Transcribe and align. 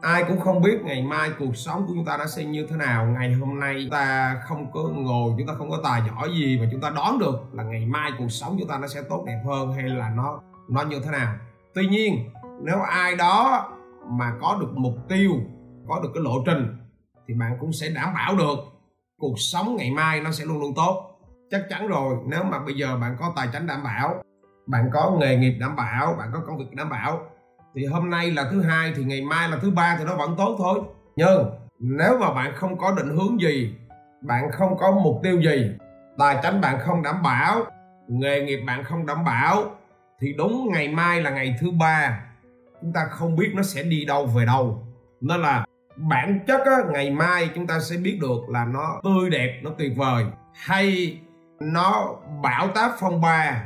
ai 0.00 0.24
cũng 0.28 0.40
không 0.40 0.62
biết 0.62 0.80
ngày 0.84 1.02
mai 1.02 1.30
cuộc 1.38 1.56
sống 1.56 1.86
của 1.86 1.92
chúng 1.94 2.04
ta 2.04 2.16
nó 2.16 2.26
sẽ 2.26 2.44
như 2.44 2.66
thế 2.70 2.76
nào. 2.76 3.06
Ngày 3.06 3.32
hôm 3.32 3.60
nay 3.60 3.76
chúng 3.82 3.90
ta 3.90 4.34
không 4.44 4.72
có 4.72 4.80
ngồi, 4.80 5.32
chúng 5.38 5.46
ta 5.46 5.54
không 5.54 5.70
có 5.70 5.80
tài 5.84 6.02
giỏi 6.08 6.28
gì 6.34 6.58
mà 6.60 6.68
chúng 6.72 6.80
ta 6.80 6.90
đoán 6.90 7.18
được 7.18 7.40
là 7.52 7.62
ngày 7.62 7.86
mai 7.86 8.10
cuộc 8.18 8.28
sống 8.28 8.56
chúng 8.58 8.68
ta 8.68 8.78
nó 8.78 8.86
sẽ 8.86 9.02
tốt 9.08 9.24
đẹp 9.26 9.42
hơn 9.46 9.72
hay 9.72 9.82
là 9.82 10.10
nó 10.10 10.40
nó 10.68 10.82
như 10.82 11.00
thế 11.04 11.10
nào. 11.10 11.34
Tuy 11.74 11.86
nhiên, 11.86 12.30
nếu 12.62 12.80
ai 12.80 13.16
đó 13.16 13.68
mà 14.06 14.32
có 14.40 14.56
được 14.60 14.72
mục 14.76 14.94
tiêu, 15.08 15.30
có 15.88 16.00
được 16.02 16.10
cái 16.14 16.22
lộ 16.22 16.42
trình, 16.46 16.76
thì 17.28 17.34
bạn 17.34 17.56
cũng 17.60 17.72
sẽ 17.72 17.88
đảm 17.88 18.14
bảo 18.14 18.36
được 18.36 18.58
cuộc 19.18 19.34
sống 19.36 19.76
ngày 19.76 19.90
mai 19.90 20.20
nó 20.20 20.30
sẽ 20.30 20.44
luôn 20.44 20.60
luôn 20.60 20.74
tốt. 20.76 21.20
Chắc 21.50 21.62
chắn 21.70 21.88
rồi, 21.88 22.16
nếu 22.26 22.44
mà 22.44 22.58
bây 22.58 22.74
giờ 22.74 22.96
bạn 22.96 23.16
có 23.20 23.32
tài 23.36 23.48
chính 23.52 23.66
đảm 23.66 23.84
bảo, 23.84 24.22
bạn 24.66 24.90
có 24.92 25.16
nghề 25.20 25.36
nghiệp 25.36 25.58
đảm 25.60 25.76
bảo, 25.76 26.14
bạn 26.18 26.30
có 26.32 26.40
công 26.46 26.58
việc 26.58 26.74
đảm 26.74 26.90
bảo 26.90 27.20
thì 27.78 27.86
hôm 27.86 28.10
nay 28.10 28.30
là 28.30 28.48
thứ 28.50 28.62
hai 28.62 28.92
thì 28.96 29.04
ngày 29.04 29.22
mai 29.22 29.48
là 29.48 29.58
thứ 29.62 29.70
ba 29.70 29.96
thì 29.98 30.04
nó 30.04 30.16
vẫn 30.16 30.34
tốt 30.38 30.56
thôi. 30.58 30.80
Nhưng 31.16 31.50
nếu 31.78 32.18
mà 32.18 32.34
bạn 32.34 32.52
không 32.54 32.78
có 32.78 32.94
định 32.96 33.16
hướng 33.16 33.40
gì 33.40 33.74
bạn 34.22 34.50
không 34.52 34.76
có 34.78 34.90
mục 34.90 35.20
tiêu 35.22 35.40
gì 35.40 35.70
tài 36.18 36.38
chính 36.42 36.60
bạn 36.60 36.78
không 36.80 37.02
đảm 37.02 37.22
bảo 37.22 37.66
nghề 38.08 38.42
nghiệp 38.42 38.60
bạn 38.66 38.84
không 38.84 39.06
đảm 39.06 39.24
bảo 39.24 39.64
thì 40.20 40.32
đúng 40.38 40.68
ngày 40.72 40.88
mai 40.88 41.22
là 41.22 41.30
ngày 41.30 41.56
thứ 41.60 41.70
ba 41.70 42.20
chúng 42.80 42.92
ta 42.92 43.06
không 43.10 43.36
biết 43.36 43.52
nó 43.54 43.62
sẽ 43.62 43.82
đi 43.82 44.04
đâu 44.04 44.26
về 44.26 44.46
đâu. 44.46 44.86
Nên 45.20 45.40
là 45.40 45.64
bản 45.96 46.40
chất 46.46 46.60
á, 46.66 46.76
ngày 46.92 47.10
mai 47.10 47.50
chúng 47.54 47.66
ta 47.66 47.80
sẽ 47.80 47.96
biết 47.96 48.18
được 48.20 48.48
là 48.48 48.64
nó 48.64 49.00
tươi 49.04 49.30
đẹp 49.30 49.60
nó 49.62 49.70
tuyệt 49.78 49.92
vời. 49.96 50.24
Hay 50.54 51.18
nó 51.60 52.16
bão 52.42 52.68
táp 52.68 52.90
phong 53.00 53.20
ba 53.20 53.64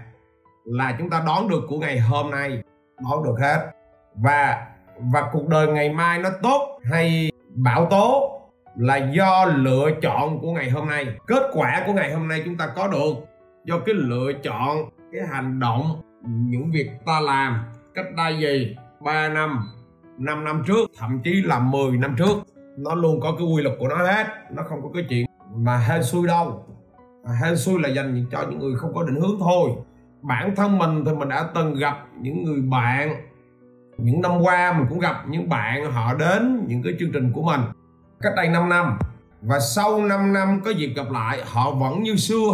là 0.64 0.96
chúng 0.98 1.10
ta 1.10 1.22
đón 1.26 1.48
được 1.48 1.62
của 1.68 1.78
ngày 1.78 1.98
hôm 1.98 2.30
nay. 2.30 2.62
Đón 3.02 3.24
được 3.24 3.34
hết 3.40 3.70
và 4.14 4.66
và 4.98 5.28
cuộc 5.32 5.48
đời 5.48 5.68
ngày 5.68 5.90
mai 5.90 6.18
nó 6.18 6.30
tốt 6.42 6.80
hay 6.84 7.30
bão 7.54 7.86
tố 7.86 8.38
là 8.76 8.96
do 8.96 9.44
lựa 9.44 9.90
chọn 10.02 10.40
của 10.40 10.52
ngày 10.52 10.70
hôm 10.70 10.88
nay. 10.88 11.06
Kết 11.26 11.42
quả 11.52 11.82
của 11.86 11.92
ngày 11.92 12.12
hôm 12.12 12.28
nay 12.28 12.42
chúng 12.44 12.56
ta 12.56 12.66
có 12.76 12.88
được 12.88 13.14
do 13.64 13.78
cái 13.86 13.94
lựa 13.94 14.32
chọn, 14.42 14.90
cái 15.12 15.22
hành 15.30 15.60
động, 15.60 16.02
những 16.22 16.70
việc 16.70 16.90
ta 17.06 17.20
làm 17.20 17.64
cách 17.94 18.06
đây 18.16 18.38
gì? 18.38 18.76
3 19.00 19.28
năm 19.28 19.68
5 20.18 20.44
năm 20.44 20.62
trước, 20.66 20.90
thậm 20.98 21.20
chí 21.24 21.42
là 21.44 21.58
10 21.58 21.96
năm 21.96 22.14
trước. 22.18 22.36
Nó 22.78 22.94
luôn 22.94 23.20
có 23.20 23.34
cái 23.38 23.46
quy 23.46 23.62
luật 23.62 23.76
của 23.78 23.88
nó 23.88 23.96
hết, 23.96 24.26
nó 24.50 24.62
không 24.62 24.82
có 24.82 24.88
cái 24.94 25.04
chuyện 25.08 25.26
mà 25.54 25.78
hên 25.78 26.02
xui 26.02 26.26
đâu. 26.26 26.64
Hên 27.42 27.56
xui 27.56 27.80
là 27.80 27.88
dành 27.88 28.26
cho 28.30 28.44
những 28.50 28.58
người 28.58 28.76
không 28.76 28.94
có 28.94 29.02
định 29.02 29.20
hướng 29.20 29.36
thôi. 29.40 29.70
Bản 30.22 30.56
thân 30.56 30.78
mình 30.78 31.04
thì 31.04 31.12
mình 31.12 31.28
đã 31.28 31.48
từng 31.54 31.74
gặp 31.74 31.96
những 32.20 32.44
người 32.44 32.60
bạn 32.60 33.31
những 34.02 34.20
năm 34.20 34.42
qua 34.42 34.72
mình 34.78 34.86
cũng 34.88 34.98
gặp 34.98 35.24
những 35.28 35.48
bạn 35.48 35.92
họ 35.92 36.14
đến 36.14 36.64
những 36.68 36.82
cái 36.82 36.92
chương 36.98 37.12
trình 37.12 37.32
của 37.32 37.42
mình 37.42 37.60
cách 38.20 38.32
đây 38.36 38.48
5 38.48 38.68
năm. 38.68 38.98
Và 39.42 39.60
sau 39.60 40.00
5 40.00 40.32
năm 40.32 40.60
có 40.64 40.70
dịp 40.70 40.92
gặp 40.96 41.10
lại, 41.10 41.38
họ 41.46 41.70
vẫn 41.70 42.02
như 42.02 42.16
xưa. 42.16 42.52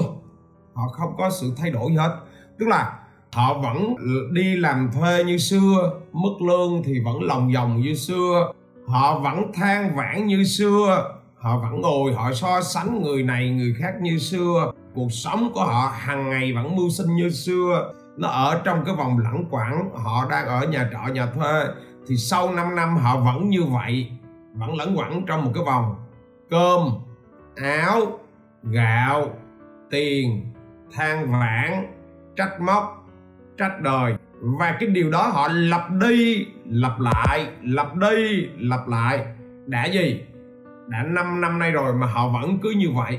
Họ 0.75 0.89
không 0.93 1.15
có 1.19 1.31
sự 1.31 1.53
thay 1.57 1.71
đổi 1.71 1.91
gì 1.91 1.97
hết. 1.97 2.17
Tức 2.59 2.69
là 2.69 2.99
họ 3.33 3.55
vẫn 3.55 3.95
đi 4.33 4.57
làm 4.57 4.91
thuê 4.93 5.25
như 5.25 5.39
xưa, 5.39 5.93
mức 6.13 6.43
lương 6.49 6.83
thì 6.83 7.01
vẫn 7.05 7.23
lòng 7.23 7.53
vòng 7.55 7.81
như 7.81 7.95
xưa. 7.95 8.53
Họ 8.87 9.19
vẫn 9.19 9.53
than 9.53 9.97
vãn 9.97 10.27
như 10.27 10.45
xưa. 10.45 11.15
Họ 11.39 11.59
vẫn 11.59 11.81
ngồi, 11.81 12.15
họ 12.15 12.33
so 12.33 12.61
sánh 12.61 13.03
người 13.03 13.23
này, 13.23 13.51
người 13.51 13.75
khác 13.79 13.93
như 14.01 14.19
xưa. 14.19 14.73
Cuộc 14.95 15.13
sống 15.13 15.51
của 15.55 15.65
họ 15.65 15.93
hàng 15.99 16.31
ngày 16.31 16.53
vẫn 16.53 16.77
mưu 16.77 16.91
sinh 16.91 17.17
như 17.17 17.31
xưa 17.31 17.93
nó 18.19 18.29
ở 18.29 18.61
trong 18.65 18.85
cái 18.85 18.95
vòng 18.95 19.19
lẳng 19.19 19.45
quẩn 19.51 19.91
họ 19.95 20.27
đang 20.31 20.47
ở 20.47 20.67
nhà 20.67 20.91
trọ, 20.93 21.13
nhà 21.13 21.27
thuê. 21.27 21.65
Thì 22.09 22.17
sau 22.17 22.53
5 22.55 22.77
năm 22.77 22.97
họ 22.97 23.17
vẫn 23.17 23.49
như 23.49 23.65
vậy, 23.65 24.11
vẫn 24.55 24.77
lẫn 24.77 24.99
quẩn 24.99 25.27
trong 25.27 25.45
một 25.45 25.51
cái 25.55 25.65
vòng. 25.65 25.97
Cơm, 26.51 26.89
áo, 27.57 28.19
gạo, 28.63 29.31
tiền, 29.91 30.53
than 30.93 31.33
vãn, 31.33 31.87
trách 32.37 32.61
móc, 32.61 33.07
trách 33.59 33.81
đời. 33.81 34.15
Và 34.41 34.77
cái 34.81 34.89
điều 34.89 35.11
đó 35.11 35.23
họ 35.23 35.49
lặp 35.49 35.91
đi, 35.91 36.47
lặp 36.67 37.01
lại, 37.01 37.47
lặp 37.63 37.95
đi, 37.97 38.47
lặp 38.59 38.89
lại. 38.89 39.27
Đã 39.67 39.85
gì? 39.85 40.25
Đã 40.89 41.03
5 41.03 41.41
năm 41.41 41.59
nay 41.59 41.71
rồi 41.71 41.95
mà 41.95 42.07
họ 42.07 42.29
vẫn 42.29 42.59
cứ 42.63 42.71
như 42.71 42.91
vậy. 42.95 43.19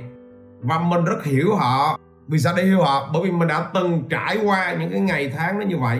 Và 0.61 0.79
mình 0.79 1.05
rất 1.05 1.23
hiểu 1.23 1.55
họ 1.55 1.99
vì 2.29 2.39
sao 2.39 2.53
để 2.57 2.63
hiểu 2.63 2.81
họ 2.81 3.09
bởi 3.13 3.23
vì 3.23 3.31
mình 3.31 3.47
đã 3.47 3.69
từng 3.73 4.03
trải 4.09 4.37
qua 4.45 4.75
những 4.79 4.91
cái 4.91 4.99
ngày 4.99 5.33
tháng 5.37 5.59
nó 5.59 5.65
như 5.65 5.77
vậy. 5.77 5.99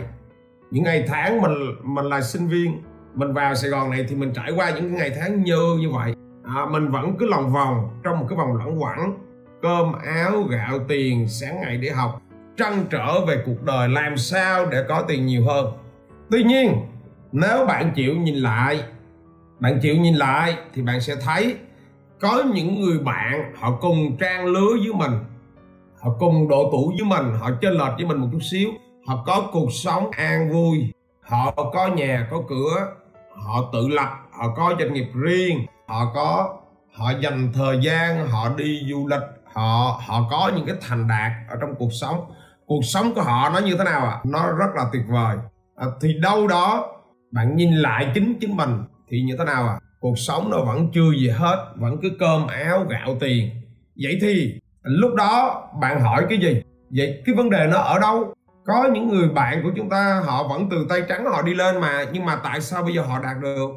Những 0.72 0.84
ngày 0.84 1.06
tháng 1.08 1.42
mình 1.42 1.54
mình 1.84 2.06
là 2.06 2.22
sinh 2.22 2.48
viên 2.48 2.82
mình 3.14 3.34
vào 3.34 3.56
Sài 3.56 3.70
Gòn 3.70 3.90
này 3.90 4.06
thì 4.10 4.16
mình 4.16 4.34
trải 4.34 4.52
qua 4.52 4.70
những 4.70 4.90
cái 4.90 5.00
ngày 5.00 5.18
tháng 5.22 5.44
như 5.44 5.78
như 5.80 5.90
vậy. 5.90 6.14
À, 6.44 6.66
mình 6.72 6.92
vẫn 6.92 7.18
cứ 7.20 7.26
lòng 7.26 7.54
vòng 7.54 8.00
trong 8.04 8.20
một 8.20 8.26
cái 8.30 8.38
vòng 8.38 8.58
lẩn 8.58 8.78
quẩn 8.78 9.18
cơm 9.62 9.94
áo 9.94 10.42
gạo 10.42 10.80
tiền 10.88 11.28
sáng 11.28 11.62
ngày 11.62 11.78
để 11.78 11.90
học 11.90 12.22
trăn 12.58 12.86
trở 12.90 13.26
về 13.26 13.44
cuộc 13.46 13.64
đời 13.64 13.90
làm 13.90 14.18
sao 14.18 14.66
để 14.66 14.84
có 14.88 15.02
tiền 15.08 15.26
nhiều 15.26 15.46
hơn. 15.48 15.66
Tuy 16.32 16.44
nhiên 16.44 16.74
nếu 17.32 17.66
bạn 17.66 17.92
chịu 17.96 18.16
nhìn 18.16 18.36
lại 18.36 18.84
bạn 19.60 19.80
chịu 19.82 19.96
nhìn 19.96 20.16
lại 20.16 20.58
thì 20.74 20.82
bạn 20.82 21.02
sẽ 21.02 21.16
thấy 21.16 21.56
có 22.20 22.44
những 22.54 22.82
người 22.82 23.00
bạn 23.00 23.54
họ 23.56 23.78
cùng 23.82 24.18
trang 24.20 24.46
lứa 24.46 24.70
với 24.84 24.94
mình 24.94 25.12
họ 26.02 26.16
cùng 26.20 26.48
độ 26.48 26.70
tuổi 26.72 26.96
với 27.00 27.10
mình 27.10 27.40
họ 27.40 27.52
chênh 27.62 27.74
lệch 27.74 27.94
với 27.98 28.06
mình 28.06 28.18
một 28.18 28.28
chút 28.32 28.40
xíu. 28.52 28.70
Họ 29.08 29.24
có 29.28 29.50
cuộc 29.52 29.72
sống 29.72 30.12
an 30.12 30.50
vui. 30.50 30.94
Họ 31.22 31.52
có 31.74 31.88
nhà 31.88 32.28
có 32.32 32.42
cửa. 32.50 32.88
Họ 33.46 33.70
tự 33.74 33.88
lập 33.88 34.10
họ 34.32 34.54
có 34.56 34.76
doanh 34.80 34.94
nghiệp 34.94 35.08
riêng. 35.14 35.66
Họ 35.88 36.12
có 36.16 36.58
họ 36.94 37.12
dành 37.22 37.52
thời 37.54 37.80
gian 37.82 38.28
họ 38.28 38.50
đi 38.58 38.82
du 38.90 39.08
lịch. 39.08 39.24
Họ 39.54 40.00
họ 40.06 40.28
có 40.32 40.52
những 40.56 40.66
cái 40.66 40.76
thành 40.82 41.08
đạt 41.08 41.32
ở 41.50 41.58
trong 41.62 41.76
cuộc 41.80 41.94
sống. 42.02 42.32
Cuộc 42.66 42.82
sống 42.84 43.14
của 43.16 43.22
họ 43.22 43.50
nó 43.50 43.60
như 43.60 43.76
thế 43.78 43.84
nào 43.84 44.00
ạ? 44.00 44.12
À? 44.12 44.22
nó 44.24 44.52
rất 44.52 44.70
là 44.76 44.86
tuyệt 44.94 45.04
vời. 45.10 45.38
À, 45.76 45.88
thì 46.02 46.14
đâu 46.22 46.48
đó 46.48 46.96
bạn 47.32 47.56
nhìn 47.56 47.74
lại 47.74 48.12
chính 48.14 48.38
chính 48.42 48.58
mình 48.58 48.84
thì 49.10 49.22
như 49.22 49.36
thế 49.38 49.46
nào 49.46 49.68
à 49.68 49.80
cuộc 50.00 50.20
sống 50.20 50.50
nó 50.50 50.64
vẫn 50.64 50.92
chưa 50.94 51.12
gì 51.12 51.30
hết 51.30 51.74
vẫn 51.76 51.98
cứ 52.02 52.10
cơm 52.20 52.48
áo 52.48 52.86
gạo 52.90 53.18
tiền. 53.20 53.50
Vậy 54.04 54.18
thì 54.22 54.60
lúc 54.84 55.16
đó 55.16 55.64
bạn 55.82 56.02
hỏi 56.02 56.26
cái 56.30 56.38
gì? 56.38 56.62
Vậy 56.90 57.24
cái 57.26 57.36
vấn 57.36 57.50
đề 57.50 57.68
nó 57.72 57.78
ở 57.78 58.00
đâu? 58.00 58.34
Có 58.66 58.90
những 58.94 59.08
người 59.08 59.30
bạn 59.30 59.64
của 59.64 59.72
chúng 59.76 59.90
ta, 59.90 60.22
họ 60.26 60.48
vẫn 60.48 60.68
từ 60.72 60.86
tay 60.90 61.04
trắng 61.10 61.26
họ 61.26 61.42
đi 61.42 61.54
lên 61.54 61.82
mà, 61.82 62.06
nhưng 62.12 62.26
mà 62.26 62.40
tại 62.44 62.62
sao 62.62 62.84
bây 62.84 62.94
giờ 62.94 63.02
họ 63.02 63.20
đạt 63.20 63.38
được? 63.42 63.70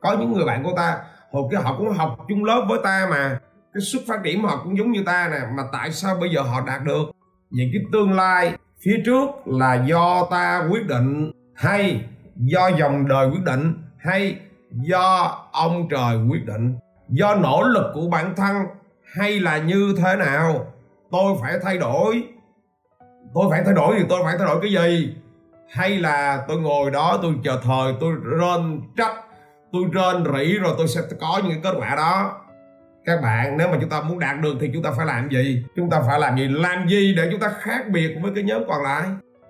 Có 0.00 0.16
những 0.20 0.32
người 0.32 0.44
bạn 0.44 0.64
của 0.64 0.72
ta, 0.76 0.98
hồi 1.32 1.42
cái 1.50 1.62
họ 1.62 1.74
cũng 1.78 1.88
học 1.88 2.16
chung 2.28 2.44
lớp 2.44 2.66
với 2.68 2.78
ta 2.84 3.06
mà. 3.10 3.38
Cái 3.74 3.80
xuất 3.80 4.02
phát 4.08 4.22
điểm 4.22 4.44
họ 4.44 4.60
cũng 4.64 4.78
giống 4.78 4.92
như 4.92 5.02
ta 5.06 5.28
nè, 5.32 5.38
mà 5.56 5.62
tại 5.72 5.92
sao 5.92 6.16
bây 6.20 6.30
giờ 6.30 6.42
họ 6.42 6.60
đạt 6.66 6.84
được? 6.84 7.04
Những 7.50 7.68
cái 7.72 7.82
tương 7.92 8.12
lai 8.12 8.52
phía 8.84 9.02
trước 9.06 9.28
là 9.44 9.74
do 9.74 10.26
ta 10.30 10.68
quyết 10.70 10.86
định 10.86 11.32
hay 11.54 12.04
do 12.36 12.68
dòng 12.68 13.08
đời 13.08 13.28
quyết 13.28 13.44
định 13.44 13.74
hay 13.98 14.36
do 14.70 15.36
ông 15.52 15.88
trời 15.90 16.16
quyết 16.30 16.46
định? 16.46 16.74
Do 17.08 17.34
nỗ 17.34 17.62
lực 17.62 17.90
của 17.94 18.08
bản 18.10 18.34
thân 18.36 18.56
hay 19.14 19.40
là 19.40 19.58
như 19.58 19.94
thế 19.98 20.16
nào? 20.16 20.72
Tôi 21.10 21.36
phải 21.40 21.58
thay 21.62 21.78
đổi. 21.78 22.24
Tôi 23.34 23.44
phải 23.50 23.62
thay 23.64 23.74
đổi 23.74 23.94
thì 23.98 24.04
tôi 24.08 24.20
phải 24.24 24.34
thay 24.38 24.46
đổi 24.46 24.60
cái 24.62 24.72
gì? 24.72 25.14
Hay 25.70 25.98
là 25.98 26.44
tôi 26.48 26.60
ngồi 26.60 26.90
đó, 26.90 27.18
tôi 27.22 27.34
chờ 27.44 27.60
thời, 27.62 27.94
tôi 28.00 28.14
rên 28.24 28.80
trách, 28.96 29.14
tôi 29.72 29.82
rên 29.92 30.24
rỉ 30.24 30.58
rồi 30.58 30.74
tôi 30.78 30.88
sẽ 30.88 31.00
có 31.20 31.40
những 31.48 31.62
kết 31.62 31.74
quả 31.78 31.94
đó. 31.96 32.40
Các 33.04 33.22
bạn, 33.22 33.56
nếu 33.58 33.68
mà 33.68 33.76
chúng 33.80 33.90
ta 33.90 34.02
muốn 34.02 34.18
đạt 34.18 34.40
được 34.40 34.54
thì 34.60 34.70
chúng 34.72 34.82
ta 34.82 34.90
phải 34.96 35.06
làm 35.06 35.28
gì? 35.30 35.64
Chúng 35.76 35.90
ta 35.90 36.00
phải 36.06 36.20
làm 36.20 36.36
gì? 36.36 36.48
Làm 36.48 36.88
gì 36.88 37.14
để 37.16 37.28
chúng 37.30 37.40
ta 37.40 37.52
khác 37.60 37.88
biệt 37.92 38.16
với 38.22 38.32
cái 38.34 38.44
nhóm 38.44 38.62
còn 38.68 38.82
lại? 38.82 39.02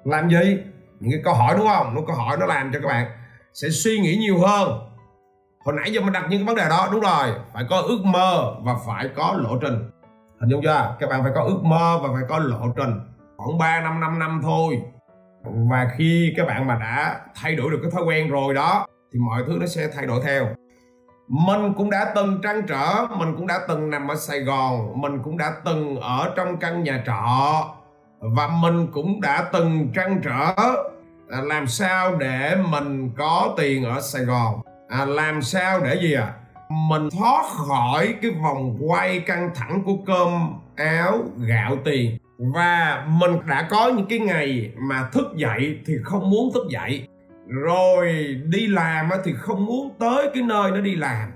Làm 0.05 0.31
gì? 0.31 0.59
Những 1.01 1.10
cái 1.10 1.21
câu 1.25 1.34
hỏi 1.34 1.54
đúng 1.59 1.69
không? 1.69 1.95
Những 1.95 2.07
câu 2.07 2.16
hỏi 2.16 2.36
nó 2.41 2.47
làm 2.47 2.72
cho 2.72 2.81
các 2.81 2.89
bạn 2.89 3.07
sẽ 3.54 3.69
suy 3.71 3.98
nghĩ 3.98 4.16
nhiều 4.16 4.39
hơn 4.39 4.85
hồi 5.66 5.74
nãy 5.74 5.92
giờ 5.92 6.01
mình 6.01 6.13
đặt 6.13 6.27
những 6.28 6.41
cái 6.41 6.47
vấn 6.47 6.57
đề 6.57 6.68
đó, 6.68 6.89
đúng 6.92 7.01
rồi, 7.01 7.27
phải 7.53 7.65
có 7.71 7.80
ước 7.80 8.04
mơ 8.04 8.54
và 8.63 8.74
phải 8.86 9.09
có 9.16 9.34
lộ 9.39 9.59
trình. 9.60 9.91
Hình 10.41 10.51
dung 10.51 10.63
chưa? 10.63 10.97
Các 11.01 11.10
bạn 11.10 11.22
phải 11.22 11.33
có 11.34 11.42
ước 11.42 11.60
mơ 11.63 11.98
và 12.03 12.09
phải 12.15 12.22
có 12.28 12.39
lộ 12.39 12.66
trình. 12.77 13.01
Khoảng 13.36 13.59
3 13.59 13.80
năm 13.80 14.01
5 14.01 14.18
năm 14.18 14.41
thôi. 14.42 14.83
Và 15.71 15.91
khi 15.97 16.34
các 16.36 16.47
bạn 16.47 16.66
mà 16.66 16.78
đã 16.80 17.21
thay 17.34 17.57
đổi 17.57 17.71
được 17.71 17.78
cái 17.83 17.91
thói 17.91 18.03
quen 18.04 18.30
rồi 18.30 18.54
đó, 18.54 18.86
thì 19.13 19.18
mọi 19.18 19.42
thứ 19.47 19.57
nó 19.60 19.66
sẽ 19.66 19.89
thay 19.95 20.07
đổi 20.07 20.21
theo. 20.24 20.47
Mình 21.28 21.72
cũng 21.77 21.91
đã 21.91 22.12
từng 22.15 22.41
trăn 22.42 22.62
trở, 22.69 23.07
mình 23.19 23.36
cũng 23.36 23.47
đã 23.47 23.59
từng 23.69 23.91
nằm 23.91 24.09
ở 24.09 24.15
sài 24.15 24.41
gòn, 24.41 25.01
mình 25.01 25.22
cũng 25.22 25.39
đã 25.39 25.53
từng 25.65 25.97
ở 26.01 26.33
trong 26.36 26.57
căn 26.57 26.83
nhà 26.83 27.03
trọ, 27.07 27.65
và 28.21 28.48
mình 28.62 28.86
cũng 28.92 29.21
đã 29.21 29.48
từng 29.53 29.89
trăn 29.95 30.21
trở 30.24 30.54
à, 31.30 31.41
làm 31.42 31.66
sao 31.66 32.16
để 32.16 32.57
mình 32.71 33.10
có 33.19 33.54
tiền 33.57 33.84
ở 33.84 34.01
sài 34.01 34.24
gòn 34.24 34.60
à, 34.88 35.04
làm 35.04 35.42
sao 35.42 35.80
để 35.80 35.98
gì 36.00 36.12
à 36.12 36.34
mình 36.68 37.09
thoát 37.18 37.44
khỏi 37.47 38.15
cái 38.22 38.30
vòng 38.30 38.77
quay 38.80 39.21
căng 39.21 39.50
thẳng 39.54 39.83
của 39.84 39.97
cơm 40.06 40.54
áo 40.77 41.24
gạo 41.36 41.77
tiền. 41.84 42.18
Và 42.38 43.04
mình 43.09 43.33
đã 43.47 43.66
có 43.71 43.88
những 43.97 44.06
cái 44.09 44.18
ngày 44.18 44.72
mà 44.77 45.09
thức 45.12 45.27
dậy 45.36 45.78
thì 45.86 45.94
không 46.04 46.30
muốn 46.30 46.53
thức 46.54 46.66
dậy. 46.71 47.09
Rồi 47.48 48.12
đi 48.44 48.66
làm 48.66 49.10
thì 49.24 49.33
không 49.33 49.66
muốn 49.66 49.91
tới 49.98 50.30
cái 50.34 50.42
nơi 50.42 50.71
nó 50.71 50.80
đi 50.80 50.97
làm. 50.97 51.30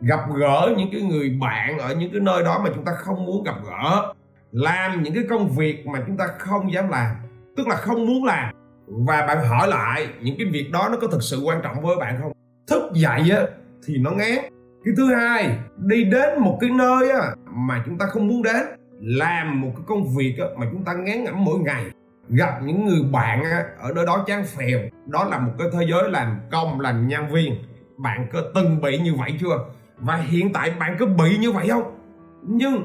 Gặp 0.00 0.20
gỡ 0.34 0.74
những 0.78 0.88
cái 0.92 1.02
người 1.02 1.30
bạn 1.40 1.78
ở 1.78 1.94
những 1.94 2.12
cái 2.12 2.20
nơi 2.20 2.42
đó 2.42 2.60
mà 2.64 2.70
chúng 2.74 2.84
ta 2.84 2.92
không 2.92 3.26
muốn 3.26 3.44
gặp 3.44 3.56
gỡ. 3.64 4.12
Làm 4.52 5.02
những 5.02 5.14
cái 5.14 5.24
công 5.30 5.48
việc 5.48 5.86
mà 5.86 6.02
chúng 6.06 6.16
ta 6.16 6.26
không 6.38 6.72
dám 6.72 6.88
làm 6.88 7.16
tức 7.56 7.68
là 7.68 7.76
không 7.76 8.06
muốn 8.06 8.24
làm. 8.24 8.54
Và 8.86 9.26
bạn 9.26 9.48
hỏi 9.48 9.68
lại 9.68 10.08
những 10.20 10.34
cái 10.38 10.46
việc 10.52 10.70
đó 10.72 10.88
nó 10.90 10.96
có 11.00 11.06
thực 11.06 11.22
sự 11.22 11.40
quan 11.44 11.60
trọng 11.62 11.82
với 11.82 11.96
bạn 11.96 12.18
không? 12.22 12.32
Thức 12.70 12.82
dậy 12.94 13.30
á 13.30 13.42
thì 13.86 13.98
nó 13.98 14.10
ngán. 14.10 14.38
Cái 14.84 14.94
thứ 14.96 15.14
hai 15.14 15.58
đi 15.76 16.04
đến 16.04 16.38
một 16.40 16.58
cái 16.60 16.70
nơi 16.70 17.10
á 17.10 17.20
mà 17.46 17.82
chúng 17.86 17.98
ta 17.98 18.06
không 18.06 18.28
muốn 18.28 18.42
đến 18.42 18.66
làm 19.00 19.60
một 19.60 19.70
cái 19.76 19.84
công 19.86 20.16
việc 20.16 20.34
á, 20.38 20.46
mà 20.56 20.66
chúng 20.72 20.84
ta 20.84 20.92
ngán 20.92 21.24
ngẩm 21.24 21.44
mỗi 21.44 21.58
ngày. 21.58 21.84
Gặp 22.28 22.60
những 22.62 22.86
người 22.86 23.02
bạn 23.12 23.44
á, 23.44 23.64
ở 23.80 23.92
nơi 23.94 24.06
đó 24.06 24.24
chán 24.26 24.44
phèo. 24.44 24.78
Đó 25.06 25.24
là 25.24 25.38
một 25.38 25.52
cái 25.58 25.68
thế 25.72 25.86
giới 25.90 26.10
làm 26.10 26.40
công 26.50 26.80
làm 26.80 27.08
nhân 27.08 27.30
viên. 27.32 27.54
Bạn 27.96 28.26
có 28.32 28.40
từng 28.54 28.80
bị 28.80 28.98
như 28.98 29.14
vậy 29.14 29.34
chưa? 29.40 29.64
Và 29.98 30.16
hiện 30.16 30.52
tại 30.52 30.72
bạn 30.78 30.96
có 30.98 31.06
bị 31.06 31.38
như 31.38 31.52
vậy 31.52 31.68
không? 31.68 31.98
Nhưng 32.42 32.82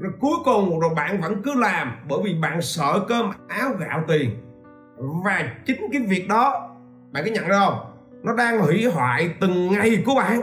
rồi 0.00 0.12
cuối 0.20 0.36
cùng 0.44 0.80
rồi 0.80 0.90
bạn 0.96 1.20
vẫn 1.20 1.42
cứ 1.42 1.54
làm 1.54 1.92
bởi 2.08 2.18
vì 2.24 2.34
bạn 2.34 2.62
sợ 2.62 3.04
cơm 3.08 3.30
áo 3.48 3.70
gạo 3.78 4.04
tiền. 4.08 4.30
Và 5.24 5.42
chính 5.66 5.80
cái 5.92 6.02
việc 6.08 6.28
đó 6.28 6.70
bạn 7.12 7.24
có 7.24 7.30
nhận 7.30 7.48
ra 7.48 7.58
không? 7.66 7.95
Nó 8.22 8.32
đang 8.34 8.58
hủy 8.58 8.84
hoại 8.84 9.30
từng 9.40 9.72
ngày 9.72 10.02
của 10.06 10.14
bạn. 10.14 10.40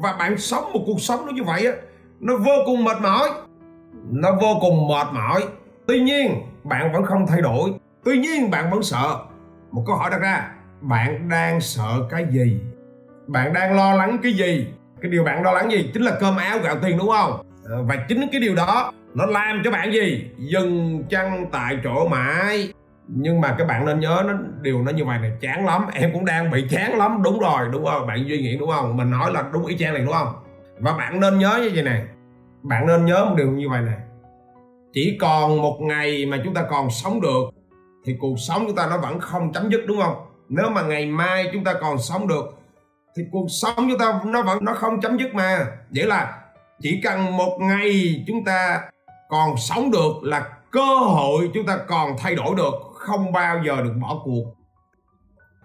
Và 0.00 0.16
bạn 0.18 0.38
sống 0.38 0.72
một 0.72 0.82
cuộc 0.86 1.00
sống 1.00 1.26
nó 1.26 1.32
như 1.32 1.44
vậy 1.44 1.66
á, 1.66 1.72
nó 2.20 2.36
vô 2.36 2.52
cùng 2.66 2.84
mệt 2.84 2.96
mỏi. 3.02 3.30
Nó 4.10 4.32
vô 4.32 4.58
cùng 4.60 4.88
mệt 4.88 5.06
mỏi. 5.12 5.44
Tuy 5.86 6.00
nhiên, 6.00 6.42
bạn 6.64 6.92
vẫn 6.92 7.04
không 7.04 7.26
thay 7.26 7.40
đổi. 7.40 7.70
Tuy 8.04 8.18
nhiên, 8.18 8.50
bạn 8.50 8.70
vẫn 8.70 8.82
sợ. 8.82 9.18
Một 9.70 9.84
câu 9.86 9.96
hỏi 9.96 10.10
đặt 10.10 10.18
ra, 10.20 10.48
bạn 10.80 11.28
đang 11.28 11.60
sợ 11.60 12.06
cái 12.10 12.26
gì? 12.30 12.60
Bạn 13.26 13.52
đang 13.52 13.76
lo 13.76 13.94
lắng 13.94 14.18
cái 14.22 14.32
gì? 14.32 14.66
Cái 15.00 15.10
điều 15.10 15.24
bạn 15.24 15.42
lo 15.42 15.52
lắng 15.52 15.72
gì? 15.72 15.90
Chính 15.94 16.02
là 16.02 16.16
cơm 16.20 16.36
áo 16.36 16.58
gạo 16.58 16.76
tiền, 16.82 16.98
đúng 16.98 17.08
không? 17.08 17.42
Ờ, 17.64 17.82
và 17.82 17.96
chính 18.08 18.28
cái 18.32 18.40
điều 18.40 18.54
đó 18.54 18.92
nó 19.14 19.26
làm 19.26 19.62
cho 19.64 19.70
bạn 19.70 19.92
gì? 19.92 20.30
Dừng 20.38 21.04
chân 21.10 21.46
tại 21.52 21.76
chỗ 21.84 22.08
mãi 22.08 22.72
nhưng 23.14 23.40
mà 23.40 23.54
các 23.58 23.66
bạn 23.66 23.86
nên 23.86 24.00
nhớ 24.00 24.22
nó, 24.26 24.34
điều 24.60 24.82
nó 24.82 24.92
như 24.92 25.04
vậy 25.04 25.18
này, 25.18 25.32
chán 25.40 25.66
lắm. 25.66 25.86
Em 25.92 26.12
cũng 26.12 26.24
đang 26.24 26.50
bị 26.50 26.66
chán 26.70 26.98
lắm. 26.98 27.22
Đúng 27.22 27.38
rồi, 27.38 27.68
đúng 27.72 27.84
không? 27.84 28.06
Bạn 28.06 28.24
duy 28.26 28.42
nghĩ 28.42 28.56
đúng 28.56 28.70
không? 28.70 28.96
Mình 28.96 29.10
nói 29.10 29.32
là 29.32 29.44
đúng 29.52 29.66
ý 29.66 29.76
chang 29.78 29.94
này 29.94 30.02
đúng 30.02 30.12
không? 30.12 30.32
Và 30.78 30.92
bạn 30.92 31.20
nên 31.20 31.38
nhớ 31.38 31.58
như 31.62 31.70
vậy 31.74 31.82
này 31.82 32.02
bạn 32.62 32.86
nên 32.86 33.04
nhớ 33.04 33.24
một 33.24 33.34
điều 33.36 33.50
như 33.50 33.68
vậy 33.68 33.80
này 33.80 33.96
chỉ 34.92 35.18
còn 35.20 35.62
một 35.62 35.78
ngày 35.80 36.26
mà 36.26 36.40
chúng 36.44 36.54
ta 36.54 36.62
còn 36.70 36.90
sống 36.90 37.20
được, 37.20 37.42
thì 38.04 38.16
cuộc 38.20 38.34
sống 38.36 38.64
chúng 38.66 38.76
ta 38.76 38.86
nó 38.86 38.98
vẫn 38.98 39.20
không 39.20 39.52
chấm 39.52 39.70
dứt, 39.70 39.80
đúng 39.86 40.00
không? 40.00 40.14
Nếu 40.48 40.70
mà 40.70 40.82
ngày 40.82 41.06
mai 41.06 41.50
chúng 41.52 41.64
ta 41.64 41.74
còn 41.80 41.98
sống 41.98 42.28
được, 42.28 42.58
thì 43.16 43.22
cuộc 43.32 43.46
sống 43.48 43.74
chúng 43.76 43.98
ta 43.98 44.20
nó 44.24 44.42
vẫn, 44.42 44.58
nó 44.64 44.74
không 44.74 45.00
chấm 45.00 45.18
dứt 45.18 45.34
mà. 45.34 45.66
Nghĩa 45.90 46.06
là 46.06 46.38
chỉ 46.80 47.00
cần 47.04 47.36
một 47.36 47.58
ngày 47.60 48.24
chúng 48.26 48.44
ta 48.44 48.80
còn 49.28 49.56
sống 49.56 49.90
được 49.90 50.12
là 50.22 50.48
cơ 50.70 50.98
hội 50.98 51.50
chúng 51.54 51.66
ta 51.66 51.78
còn 51.88 52.10
thay 52.18 52.34
đổi 52.34 52.54
được 52.56 52.72
không 53.06 53.32
bao 53.32 53.60
giờ 53.66 53.82
được 53.82 53.94
bỏ 54.02 54.20
cuộc. 54.24 54.44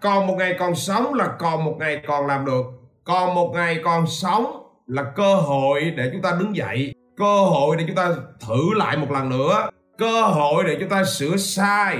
Còn 0.00 0.26
một 0.26 0.34
ngày 0.38 0.56
còn 0.58 0.74
sống 0.74 1.14
là 1.14 1.28
còn 1.38 1.64
một 1.64 1.76
ngày 1.78 2.02
còn 2.06 2.26
làm 2.26 2.44
được. 2.44 2.64
Còn 3.04 3.34
một 3.34 3.50
ngày 3.54 3.80
còn 3.84 4.06
sống 4.06 4.62
là 4.86 5.02
cơ 5.02 5.34
hội 5.34 5.92
để 5.96 6.10
chúng 6.12 6.22
ta 6.22 6.36
đứng 6.40 6.56
dậy. 6.56 6.94
Cơ 7.16 7.40
hội 7.40 7.76
để 7.76 7.84
chúng 7.86 7.96
ta 7.96 8.08
thử 8.48 8.74
lại 8.76 8.96
một 8.96 9.10
lần 9.10 9.28
nữa. 9.28 9.70
Cơ 9.98 10.22
hội 10.22 10.64
để 10.66 10.76
chúng 10.80 10.88
ta 10.88 11.04
sửa 11.04 11.36
sai. 11.36 11.98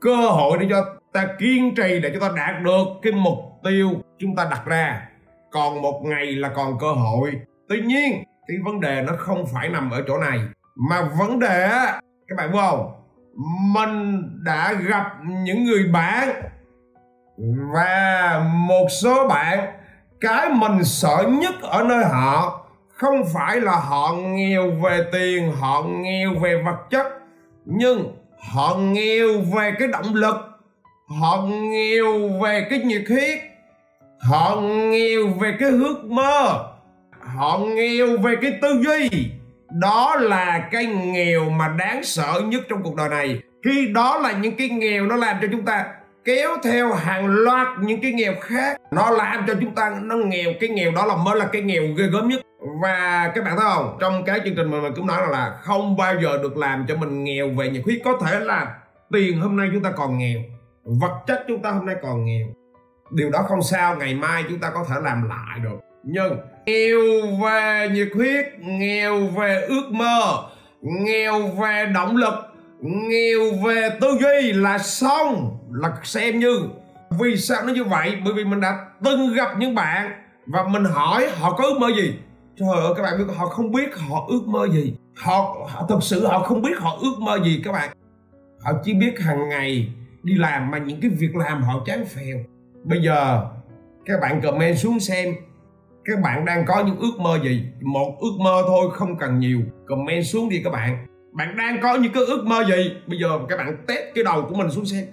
Cơ 0.00 0.16
hội 0.16 0.58
để 0.58 0.66
cho 0.70 0.84
ta 1.12 1.26
kiên 1.38 1.74
trì 1.74 2.00
để 2.00 2.10
chúng 2.12 2.22
ta 2.22 2.30
đạt 2.36 2.62
được 2.62 2.84
cái 3.02 3.12
mục 3.12 3.38
tiêu 3.64 3.90
chúng 4.18 4.36
ta 4.36 4.48
đặt 4.50 4.62
ra. 4.66 5.08
Còn 5.50 5.82
một 5.82 6.00
ngày 6.04 6.26
là 6.26 6.48
còn 6.48 6.78
cơ 6.78 6.92
hội. 6.92 7.32
Tuy 7.68 7.80
nhiên, 7.80 8.24
cái 8.48 8.56
vấn 8.64 8.80
đề 8.80 9.02
nó 9.02 9.12
không 9.18 9.44
phải 9.54 9.68
nằm 9.68 9.90
ở 9.90 10.02
chỗ 10.06 10.18
này, 10.18 10.40
mà 10.74 11.08
vấn 11.18 11.38
đề, 11.38 11.68
các 12.28 12.36
bạn 12.36 12.52
biết 12.52 12.58
không? 12.60 13.01
Mình 13.74 14.22
đã 14.44 14.72
gặp 14.72 15.06
những 15.24 15.64
người 15.64 15.84
bạn 15.92 16.28
và 17.74 18.40
một 18.68 18.86
số 19.02 19.28
bạn. 19.28 19.72
Cái 20.20 20.48
mình 20.50 20.84
sợ 20.84 21.24
nhất 21.28 21.54
ở 21.62 21.84
nơi 21.84 22.04
họ 22.04 22.66
không 22.88 23.22
phải 23.34 23.60
là 23.60 23.72
họ 23.72 24.12
nghèo 24.12 24.70
về 24.70 25.04
tiền, 25.12 25.52
họ 25.60 25.82
nghèo 25.82 26.30
về 26.40 26.62
vật 26.64 26.76
chất, 26.90 27.06
nhưng 27.64 28.16
họ 28.38 28.76
nghèo 28.76 29.28
về 29.54 29.72
cái 29.78 29.88
động 29.88 30.14
lực, 30.14 30.36
họ 31.20 31.42
nghèo 31.46 32.28
về 32.42 32.66
cái 32.70 32.78
nhiệt 32.78 33.02
huyết, 33.08 33.38
họ 34.20 34.56
nghèo 34.60 35.26
về 35.40 35.56
cái 35.60 35.68
ước 35.68 36.04
mơ, 36.04 36.64
họ 37.20 37.58
nghèo 37.58 38.18
về 38.18 38.36
cái 38.42 38.58
tư 38.62 38.82
duy 38.84 39.30
đó 39.80 40.16
là 40.20 40.68
cái 40.70 40.86
nghèo 40.86 41.50
mà 41.50 41.68
đáng 41.78 42.04
sợ 42.04 42.42
nhất 42.44 42.62
trong 42.68 42.82
cuộc 42.82 42.96
đời 42.96 43.08
này. 43.08 43.40
Khi 43.64 43.92
đó 43.94 44.18
là 44.18 44.32
những 44.32 44.56
cái 44.56 44.68
nghèo 44.68 45.06
nó 45.06 45.16
làm 45.16 45.36
cho 45.42 45.48
chúng 45.52 45.64
ta 45.64 45.86
kéo 46.24 46.50
theo 46.62 46.92
hàng 46.92 47.26
loạt 47.26 47.68
những 47.80 48.00
cái 48.02 48.12
nghèo 48.12 48.34
khác. 48.40 48.76
Nó 48.90 49.10
làm 49.10 49.44
cho 49.46 49.54
chúng 49.60 49.74
ta, 49.74 49.92
nó 50.02 50.16
nghèo, 50.16 50.52
cái 50.60 50.68
nghèo 50.68 50.90
đó 50.90 51.06
là 51.06 51.16
mới 51.16 51.38
là 51.38 51.48
cái 51.52 51.62
nghèo 51.62 51.82
ghê 51.98 52.06
gớm 52.06 52.28
nhất. 52.28 52.40
Và 52.82 53.32
các 53.34 53.44
bạn 53.44 53.56
thấy 53.56 53.66
không? 53.74 53.96
Trong 54.00 54.24
cái 54.24 54.40
chương 54.44 54.54
trình 54.56 54.70
mà 54.70 54.80
mình 54.80 54.92
cũng 54.96 55.06
nói 55.06 55.28
là 55.30 55.58
không 55.62 55.96
bao 55.96 56.14
giờ 56.22 56.38
được 56.42 56.56
làm 56.56 56.84
cho 56.88 56.96
mình 56.96 57.24
nghèo 57.24 57.48
về 57.48 57.70
nhiệt 57.70 57.82
huyết. 57.84 58.00
Có 58.04 58.18
thể 58.26 58.40
là 58.40 58.74
tiền 59.12 59.40
hôm 59.40 59.56
nay 59.56 59.68
chúng 59.72 59.82
ta 59.82 59.90
còn 59.96 60.18
nghèo, 60.18 60.38
vật 60.84 61.22
chất 61.26 61.44
chúng 61.48 61.62
ta 61.62 61.70
hôm 61.70 61.86
nay 61.86 61.96
còn 62.02 62.24
nghèo. 62.24 62.46
Điều 63.10 63.30
đó 63.30 63.44
không 63.48 63.62
sao, 63.62 63.96
ngày 63.96 64.14
mai 64.14 64.44
chúng 64.48 64.58
ta 64.58 64.70
có 64.74 64.84
thể 64.88 64.94
làm 65.02 65.28
lại 65.28 65.58
được. 65.62 65.78
Nhưng 66.04 66.38
nghèo 66.66 67.00
về 67.44 67.88
nhiệt 67.92 68.08
huyết 68.14 68.46
nghèo 68.58 69.26
về 69.26 69.66
ước 69.68 69.90
mơ 69.90 70.48
nghèo 70.82 71.46
về 71.46 71.86
động 71.94 72.16
lực 72.16 72.34
nghèo 72.80 73.40
về 73.64 73.90
tư 74.00 74.18
duy 74.20 74.52
là 74.52 74.78
xong 74.78 75.58
là 75.72 75.88
xem 76.04 76.38
như. 76.38 76.60
Vì 77.10 77.36
sao 77.36 77.62
nó 77.66 77.72
như 77.72 77.84
vậy? 77.84 78.16
Bởi 78.24 78.34
vì 78.34 78.44
mình 78.44 78.60
đã 78.60 78.86
từng 79.04 79.34
gặp 79.34 79.48
những 79.58 79.74
bạn 79.74 80.12
và 80.46 80.64
mình 80.68 80.84
hỏi 80.84 81.28
họ 81.34 81.52
có 81.52 81.64
ước 81.64 81.78
mơ 81.80 81.88
gì. 81.96 82.14
Trời 82.56 82.68
ơi 82.80 82.92
các 82.96 83.02
bạn 83.02 83.18
biết 83.18 83.34
họ 83.36 83.46
không 83.46 83.72
biết 83.72 83.96
họ 83.96 84.26
ước 84.28 84.42
mơ 84.46 84.68
gì. 84.72 84.94
Họ, 85.16 85.66
họ 85.68 85.86
thật 85.88 85.98
sự 86.00 86.26
họ 86.26 86.38
không 86.42 86.62
biết 86.62 86.78
họ 86.78 86.98
ước 87.02 87.14
mơ 87.20 87.38
gì 87.44 87.62
các 87.64 87.72
bạn. 87.72 87.90
Họ 88.60 88.72
chỉ 88.84 88.94
biết 88.94 89.20
hàng 89.20 89.48
ngày 89.48 89.88
đi 90.22 90.34
làm 90.34 90.70
mà 90.70 90.78
những 90.78 91.00
cái 91.00 91.10
việc 91.10 91.36
làm 91.36 91.62
họ 91.62 91.82
chán 91.86 92.04
phèo. 92.04 92.36
Bây 92.84 93.02
giờ 93.02 93.46
các 94.04 94.20
bạn 94.20 94.40
comment 94.40 94.78
xuống 94.78 95.00
xem 95.00 95.34
các 96.04 96.20
bạn 96.22 96.44
đang 96.44 96.64
có 96.66 96.84
những 96.86 96.96
ước 96.96 97.20
mơ 97.20 97.38
gì? 97.44 97.62
Một 97.80 98.18
ước 98.20 98.32
mơ 98.40 98.62
thôi 98.66 98.90
không 98.92 99.18
cần 99.18 99.38
nhiều. 99.38 99.60
Comment 99.86 100.26
xuống 100.26 100.48
đi 100.48 100.60
các 100.64 100.70
bạn. 100.70 101.06
Bạn 101.32 101.56
đang 101.56 101.80
có 101.82 101.94
những 101.94 102.12
cái 102.12 102.22
ước 102.26 102.44
mơ 102.46 102.64
gì? 102.68 102.90
Bây 103.06 103.18
giờ 103.18 103.28
các 103.48 103.56
bạn 103.56 103.76
test 103.86 104.00
cái 104.14 104.24
đầu 104.24 104.46
của 104.48 104.54
mình 104.54 104.70
xuống 104.70 104.86
xem. 104.86 105.04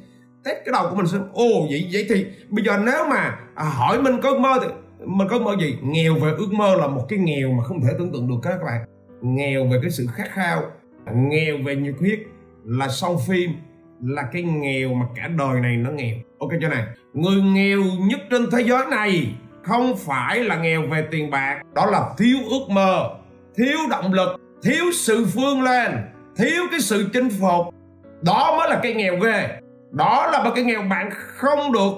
Test 0.43 0.57
cái 0.65 0.73
đầu 0.73 0.89
của 0.89 0.95
mình 0.95 1.07
xem. 1.07 1.21
Ồ 1.33 1.67
vậy 1.69 1.89
vậy 1.93 2.05
thì 2.09 2.25
bây 2.49 2.65
giờ 2.65 2.77
nếu 2.85 3.05
mà 3.09 3.39
à, 3.55 3.63
hỏi 3.63 4.01
mình 4.01 4.21
có 4.21 4.29
ước 4.29 4.39
mơ 4.39 4.59
thì 4.61 4.67
mình 5.05 5.27
có 5.27 5.37
ước 5.37 5.43
mơ 5.43 5.55
gì? 5.59 5.77
Nghèo 5.81 6.15
về 6.15 6.31
ước 6.37 6.53
mơ 6.53 6.75
là 6.75 6.87
một 6.87 7.05
cái 7.09 7.19
nghèo 7.19 7.51
mà 7.51 7.63
không 7.63 7.81
thể 7.81 7.89
tưởng 7.97 8.11
tượng 8.13 8.27
được 8.27 8.39
các 8.43 8.59
bạn. 8.65 8.85
Nghèo 9.21 9.67
về 9.67 9.79
cái 9.81 9.91
sự 9.91 10.07
khát 10.13 10.27
khao. 10.31 10.61
Nghèo 11.15 11.57
về 11.65 11.75
nhiệt 11.75 11.95
huyết. 11.99 12.19
Là 12.65 12.87
song 12.87 13.17
phim 13.27 13.51
là 14.03 14.23
cái 14.31 14.43
nghèo 14.43 14.93
mà 14.93 15.05
cả 15.15 15.27
đời 15.27 15.61
này 15.61 15.77
nó 15.77 15.91
nghèo. 15.91 16.15
Ok 16.39 16.49
chưa 16.61 16.67
này 16.67 16.83
người 17.13 17.41
nghèo 17.41 17.79
nhất 17.99 18.19
trên 18.31 18.41
thế 18.51 18.63
giới 18.63 18.85
này 18.91 19.35
không 19.63 19.97
phải 19.97 20.39
là 20.39 20.55
nghèo 20.55 20.81
về 20.91 21.07
tiền 21.11 21.31
bạc. 21.31 21.61
Đó 21.73 21.85
là 21.85 22.09
thiếu 22.17 22.37
ước 22.49 22.69
mơ, 22.69 23.09
thiếu 23.57 23.77
động 23.89 24.13
lực, 24.13 24.29
thiếu 24.63 24.85
sự 24.93 25.25
vươn 25.25 25.61
lên, 25.61 25.91
thiếu 26.37 26.63
cái 26.71 26.79
sự 26.79 27.09
chinh 27.13 27.29
phục. 27.41 27.73
Đó 28.21 28.55
mới 28.57 28.69
là 28.69 28.79
cái 28.83 28.93
nghèo 28.93 29.19
ghê. 29.19 29.49
Đó 29.91 30.29
là 30.31 30.43
một 30.43 30.51
cái 30.55 30.63
nghèo 30.63 30.81
bạn 30.81 31.09
không 31.11 31.71
được 31.71 31.91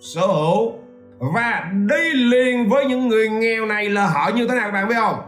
sở 0.00 0.26
hữu. 0.26 0.72
Và 1.18 1.70
đi 1.72 2.12
liền 2.14 2.68
với 2.68 2.84
những 2.84 3.08
người 3.08 3.28
nghèo 3.28 3.66
này 3.66 3.88
là 3.88 4.06
họ 4.06 4.30
như 4.34 4.48
thế 4.48 4.54
nào 4.54 4.70
bạn 4.70 4.88
biết 4.88 4.94
không? 4.98 5.20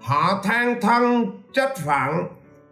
Họ 0.00 0.40
than 0.44 0.80
thân, 0.80 1.26
trách 1.52 1.72
phận, 1.86 2.10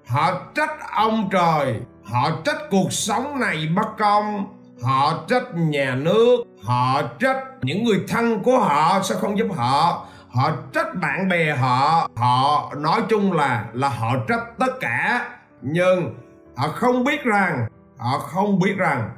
họ 0.06 0.40
trách 0.54 0.70
ông 0.96 1.28
trời, 1.32 1.74
họ 2.04 2.30
trách 2.44 2.58
cuộc 2.70 2.92
sống 2.92 3.40
này 3.40 3.68
bất 3.76 3.86
công 3.98 4.46
họ 4.84 5.24
trách 5.28 5.54
nhà 5.54 5.94
nước, 5.94 6.36
họ 6.62 7.02
trách 7.20 7.44
những 7.62 7.84
người 7.84 8.00
thân 8.08 8.42
của 8.42 8.58
họ 8.58 9.00
sẽ 9.02 9.14
không 9.14 9.38
giúp 9.38 9.48
họ. 9.56 10.06
Họ 10.30 10.50
trách 10.72 10.94
bạn 11.00 11.28
bè 11.28 11.56
họ 11.56 12.08
họ 12.16 12.72
nói 12.76 13.00
chung 13.08 13.32
là 13.32 13.64
là 13.72 13.88
họ 13.88 14.16
trách 14.28 14.58
tất 14.58 14.80
cả. 14.80 15.28
Nhưng 15.62 16.14
họ 16.56 16.68
không 16.68 17.04
biết 17.04 17.24
rằng, 17.24 17.66
họ 17.98 18.18
không 18.18 18.58
biết 18.58 18.76
rằng 18.76 19.10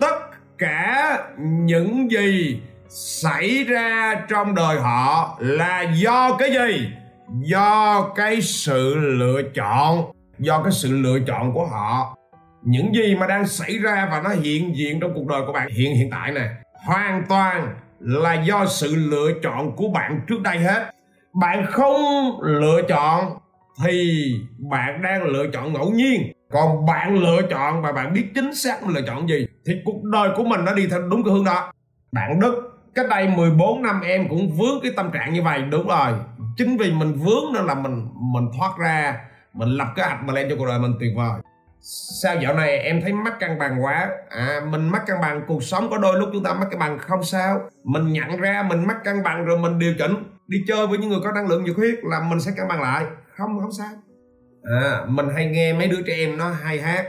tất 0.00 0.18
cả 0.58 1.18
những 1.38 2.10
gì 2.10 2.60
xảy 2.88 3.64
ra 3.64 4.14
trong 4.28 4.54
đời 4.54 4.80
họ 4.80 5.36
là 5.38 5.82
do 5.82 6.36
cái 6.38 6.50
gì? 6.52 6.88
Do 7.40 8.02
cái 8.14 8.42
sự 8.42 8.94
lựa 8.94 9.42
chọn, 9.54 10.04
do 10.38 10.62
cái 10.62 10.72
sự 10.72 10.96
lựa 10.96 11.18
chọn 11.26 11.54
của 11.54 11.66
họ 11.66 12.16
những 12.64 12.94
gì 12.94 13.14
mà 13.14 13.26
đang 13.26 13.46
xảy 13.46 13.78
ra 13.78 14.08
và 14.10 14.20
nó 14.24 14.30
hiện 14.30 14.76
diện 14.76 15.00
trong 15.00 15.14
cuộc 15.14 15.26
đời 15.26 15.42
của 15.46 15.52
bạn 15.52 15.68
hiện 15.68 15.96
hiện 15.96 16.10
tại 16.10 16.32
này 16.32 16.48
hoàn 16.86 17.22
toàn 17.28 17.74
là 18.00 18.34
do 18.34 18.66
sự 18.66 18.94
lựa 18.96 19.30
chọn 19.42 19.76
của 19.76 19.88
bạn 19.88 20.20
trước 20.28 20.42
đây 20.42 20.58
hết. 20.58 20.90
Bạn 21.40 21.66
không 21.70 21.94
lựa 22.42 22.82
chọn 22.88 23.38
thì 23.84 24.24
bạn 24.70 25.02
đang 25.02 25.22
lựa 25.22 25.46
chọn 25.52 25.72
ngẫu 25.72 25.90
nhiên. 25.90 26.32
Còn 26.50 26.86
bạn 26.86 27.14
lựa 27.18 27.42
chọn 27.50 27.82
và 27.82 27.92
bạn 27.92 28.12
biết 28.12 28.24
chính 28.34 28.54
xác 28.54 28.82
mình 28.82 28.94
lựa 28.94 29.02
chọn 29.06 29.28
gì 29.28 29.46
thì 29.66 29.72
cuộc 29.84 30.02
đời 30.04 30.28
của 30.36 30.44
mình 30.44 30.64
nó 30.64 30.74
đi 30.74 30.86
theo 30.90 31.00
đúng 31.10 31.24
cái 31.24 31.32
hướng 31.32 31.44
đó. 31.44 31.72
Bạn 32.12 32.40
Đức, 32.40 32.54
cách 32.94 33.06
đây 33.10 33.28
14 33.28 33.82
năm 33.82 34.00
em 34.00 34.28
cũng 34.28 34.50
vướng 34.50 34.80
cái 34.82 34.92
tâm 34.96 35.10
trạng 35.12 35.32
như 35.32 35.42
vậy. 35.42 35.62
Đúng 35.70 35.88
rồi. 35.88 36.12
Chính 36.56 36.76
vì 36.76 36.92
mình 36.92 37.12
vướng 37.12 37.52
nên 37.54 37.64
là 37.64 37.74
mình 37.74 38.08
mình 38.34 38.44
thoát 38.58 38.70
ra, 38.78 39.14
mình 39.52 39.68
lập 39.68 39.88
cái 39.96 40.08
hoạch 40.08 40.24
mà 40.24 40.32
lên 40.32 40.46
cho 40.50 40.56
cuộc 40.58 40.66
đời 40.66 40.78
mình 40.78 40.92
tuyệt 41.00 41.12
vời 41.16 41.40
sao 41.86 42.36
dạo 42.42 42.54
này 42.54 42.78
em 42.78 43.00
thấy 43.02 43.12
mất 43.12 43.40
cân 43.40 43.58
bằng 43.58 43.84
quá? 43.84 44.10
À 44.30 44.60
mình 44.70 44.88
mất 44.88 44.98
cân 45.06 45.16
bằng 45.22 45.44
cuộc 45.46 45.62
sống 45.62 45.90
có 45.90 45.98
đôi 45.98 46.18
lúc 46.18 46.28
chúng 46.32 46.44
ta 46.44 46.54
mất 46.54 46.66
cân 46.70 46.78
bằng 46.80 46.98
không 46.98 47.24
sao. 47.24 47.60
Mình 47.84 48.12
nhận 48.12 48.36
ra 48.36 48.62
mình 48.68 48.86
mất 48.86 48.94
cân 49.04 49.22
bằng 49.22 49.44
rồi 49.44 49.58
mình 49.58 49.78
điều 49.78 49.94
chỉnh. 49.98 50.14
Đi 50.46 50.58
chơi 50.68 50.86
với 50.86 50.98
những 50.98 51.10
người 51.10 51.20
có 51.24 51.32
năng 51.32 51.48
lượng 51.48 51.64
nhiệt 51.64 51.76
huyết 51.76 51.94
là 52.02 52.20
mình 52.20 52.40
sẽ 52.40 52.52
cân 52.56 52.68
bằng 52.68 52.82
lại. 52.82 53.04
Không 53.36 53.60
không 53.60 53.72
sao. 53.72 53.90
À, 54.80 55.00
mình 55.08 55.28
hay 55.34 55.46
nghe 55.46 55.72
mấy 55.72 55.88
đứa 55.88 56.02
trẻ 56.06 56.14
em 56.14 56.38
nó 56.38 56.50
hay 56.50 56.80
hát. 56.80 57.06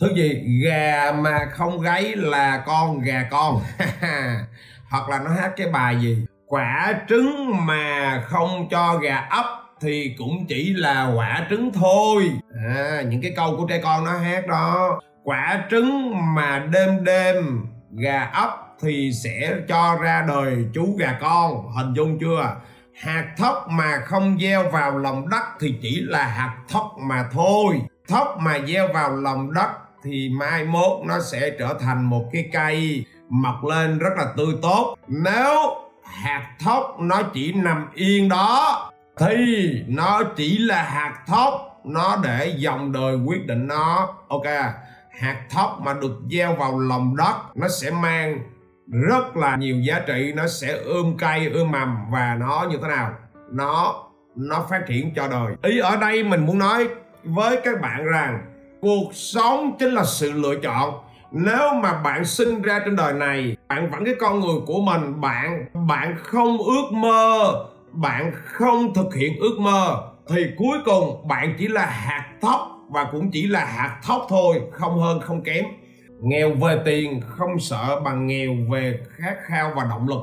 Thứ 0.00 0.08
gì 0.16 0.42
gà 0.64 1.12
mà 1.12 1.48
không 1.52 1.80
gáy 1.80 2.16
là 2.16 2.62
con 2.66 3.00
gà 3.00 3.28
con. 3.30 3.60
Hoặc 4.90 5.08
là 5.08 5.18
nó 5.24 5.30
hát 5.30 5.52
cái 5.56 5.68
bài 5.68 5.96
gì? 6.00 6.26
Quả 6.46 6.94
trứng 7.08 7.66
mà 7.66 8.22
không 8.26 8.68
cho 8.70 8.98
gà 8.98 9.16
ấp 9.16 9.65
thì 9.80 10.14
cũng 10.18 10.46
chỉ 10.48 10.72
là 10.74 11.12
quả 11.16 11.46
trứng 11.50 11.72
thôi. 11.72 12.30
À, 12.74 13.02
những 13.08 13.22
cái 13.22 13.32
câu 13.36 13.56
của 13.56 13.66
trẻ 13.68 13.80
con 13.82 14.04
nó 14.04 14.12
hát 14.12 14.46
đó. 14.46 15.00
Quả 15.24 15.64
trứng 15.70 16.12
mà 16.34 16.66
đêm 16.72 17.04
đêm 17.04 17.66
gà 17.90 18.30
ấp 18.32 18.50
thì 18.80 19.10
sẽ 19.24 19.54
cho 19.68 19.98
ra 20.02 20.24
đời 20.28 20.64
chú 20.74 20.96
gà 20.98 21.18
con. 21.20 21.72
Hình 21.76 21.94
dung 21.94 22.18
chưa? 22.20 22.56
Hạt 23.00 23.34
thóc 23.36 23.66
mà 23.70 23.98
không 24.04 24.38
gieo 24.40 24.70
vào 24.70 24.98
lòng 24.98 25.28
đất 25.28 25.44
thì 25.60 25.74
chỉ 25.82 26.00
là 26.00 26.26
hạt 26.26 26.56
thóc 26.68 26.96
mà 26.98 27.28
thôi. 27.32 27.80
Thóc 28.08 28.36
mà 28.40 28.58
gieo 28.66 28.88
vào 28.92 29.16
lòng 29.16 29.52
đất 29.52 29.68
thì 30.04 30.30
mai 30.32 30.64
mốt 30.64 31.06
nó 31.06 31.20
sẽ 31.20 31.50
trở 31.58 31.74
thành 31.80 32.04
một 32.04 32.24
cái 32.32 32.44
cây 32.52 33.04
mọc 33.28 33.64
lên 33.64 33.98
rất 33.98 34.10
là 34.16 34.24
tươi 34.36 34.54
tốt. 34.62 34.96
Nếu 35.08 35.76
hạt 36.04 36.56
thóc 36.60 36.96
nó 37.00 37.22
chỉ 37.22 37.52
nằm 37.52 37.86
yên 37.94 38.28
đó 38.28 38.92
thì 39.20 39.72
nó 39.88 40.22
chỉ 40.36 40.58
là 40.58 40.82
hạt 40.82 41.14
thóc, 41.26 41.80
nó 41.84 42.16
để 42.24 42.54
dòng 42.56 42.92
đời 42.92 43.16
quyết 43.16 43.46
định 43.46 43.66
nó. 43.66 44.14
Ok, 44.28 44.46
hạt 45.20 45.46
thóc 45.50 45.80
mà 45.82 45.94
được 45.94 46.20
gieo 46.30 46.54
vào 46.54 46.78
lòng 46.78 47.16
đất, 47.16 47.34
nó 47.54 47.68
sẽ 47.68 47.90
mang 47.90 48.38
rất 49.08 49.36
là 49.36 49.56
nhiều 49.56 49.76
giá 49.80 50.00
trị, 50.06 50.32
nó 50.36 50.46
sẽ 50.46 50.72
ươm 50.72 51.16
cây, 51.18 51.46
ươm 51.46 51.70
mầm 51.70 51.96
và 52.10 52.36
nó 52.40 52.66
như 52.70 52.78
thế 52.82 52.88
nào? 52.88 53.10
Nó 53.50 54.02
nó 54.36 54.66
phát 54.70 54.82
triển 54.86 55.14
cho 55.16 55.28
đời. 55.28 55.54
Ý 55.62 55.78
ở 55.78 55.96
đây 55.96 56.24
mình 56.24 56.46
muốn 56.46 56.58
nói 56.58 56.88
với 57.24 57.60
các 57.64 57.80
bạn 57.80 58.04
rằng 58.04 58.38
cuộc 58.80 59.10
sống 59.12 59.76
chính 59.78 59.90
là 59.90 60.04
sự 60.04 60.32
lựa 60.32 60.54
chọn. 60.62 60.94
Nếu 61.30 61.74
mà 61.74 61.92
bạn 61.92 62.24
sinh 62.24 62.62
ra 62.62 62.80
trên 62.84 62.96
đời 62.96 63.12
này, 63.12 63.56
bạn 63.68 63.90
vẫn 63.90 64.04
cái 64.04 64.14
con 64.20 64.40
người 64.40 64.60
của 64.66 64.80
mình, 64.80 65.20
bạn 65.20 65.66
bạn 65.88 66.16
không 66.22 66.58
ước 66.58 66.92
mơ 66.92 67.54
bạn 67.92 68.32
không 68.44 68.94
thực 68.94 69.14
hiện 69.14 69.36
ước 69.38 69.58
mơ, 69.60 70.02
thì 70.28 70.46
cuối 70.56 70.78
cùng 70.84 71.28
bạn 71.28 71.54
chỉ 71.58 71.68
là 71.68 71.86
hạt 71.86 72.28
thóc 72.40 72.78
và 72.90 73.08
cũng 73.12 73.30
chỉ 73.30 73.46
là 73.46 73.64
hạt 73.64 74.00
thóc 74.02 74.26
thôi, 74.28 74.60
không 74.72 75.00
hơn, 75.00 75.20
không 75.20 75.42
kém. 75.42 75.64
Nghèo 76.20 76.54
về 76.54 76.78
tiền, 76.84 77.20
không 77.26 77.58
sợ 77.58 78.00
bằng 78.04 78.26
nghèo 78.26 78.52
về 78.70 79.00
khát 79.16 79.36
khao 79.46 79.72
và 79.76 79.84
động 79.90 80.08
lực. 80.08 80.20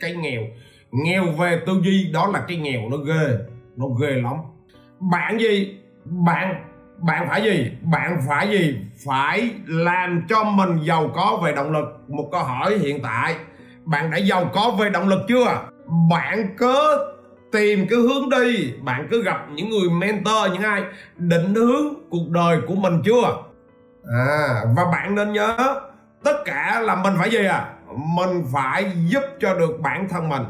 Cái 0.00 0.14
nghèo 0.14 0.42
nghèo 0.90 1.26
về 1.26 1.60
tư 1.66 1.80
duy, 1.84 2.10
đó 2.12 2.26
là 2.26 2.44
cái 2.48 2.56
nghèo, 2.56 2.80
nó 2.90 2.96
ghê 2.96 3.38
nó 3.76 3.86
ghê 4.00 4.10
lắm. 4.10 4.34
Bạn 5.00 5.40
gì? 5.40 5.78
Bạn 6.04 6.64
bạn 6.98 7.28
phải 7.28 7.42
gì? 7.42 7.70
Bạn 7.82 8.20
phải 8.28 8.48
gì? 8.48 8.76
Phải 9.06 9.50
làm 9.66 10.22
cho 10.28 10.44
mình 10.44 10.78
giàu 10.82 11.10
có 11.14 11.40
về 11.44 11.52
động 11.52 11.72
lực. 11.72 11.84
Một 12.08 12.28
câu 12.32 12.42
hỏi 12.42 12.78
hiện 12.78 13.02
tại, 13.02 13.34
bạn 13.84 14.10
đã 14.10 14.16
giàu 14.16 14.50
có 14.54 14.70
về 14.78 14.90
động 14.90 15.08
lực 15.08 15.20
chưa? 15.28 15.68
Bạn 16.10 16.54
cứ 16.58 16.98
tìm 17.52 17.86
cái 17.90 17.98
hướng 17.98 18.30
đi. 18.30 18.72
Bạn 18.82 19.08
cứ 19.10 19.22
gặp 19.22 19.46
những 19.54 19.70
người 19.70 19.90
mentor, 19.90 20.52
những 20.52 20.62
ai 20.62 20.82
định 21.16 21.54
hướng 21.54 21.94
cuộc 22.10 22.28
đời 22.30 22.58
của 22.68 22.74
mình 22.74 23.02
chưa? 23.04 23.42
À 24.12 24.62
và 24.76 24.84
bạn 24.92 25.14
nên 25.14 25.32
nhớ, 25.32 25.56
tất 26.24 26.36
cả 26.44 26.80
là 26.80 26.94
mình 26.94 27.14
phải 27.18 27.30
gì 27.30 27.46
à? 27.46 27.68
Mình 27.96 28.44
phải 28.52 28.92
giúp 29.08 29.22
cho 29.40 29.54
được 29.54 29.80
bản 29.80 30.08
thân 30.08 30.28
mình. 30.28 30.42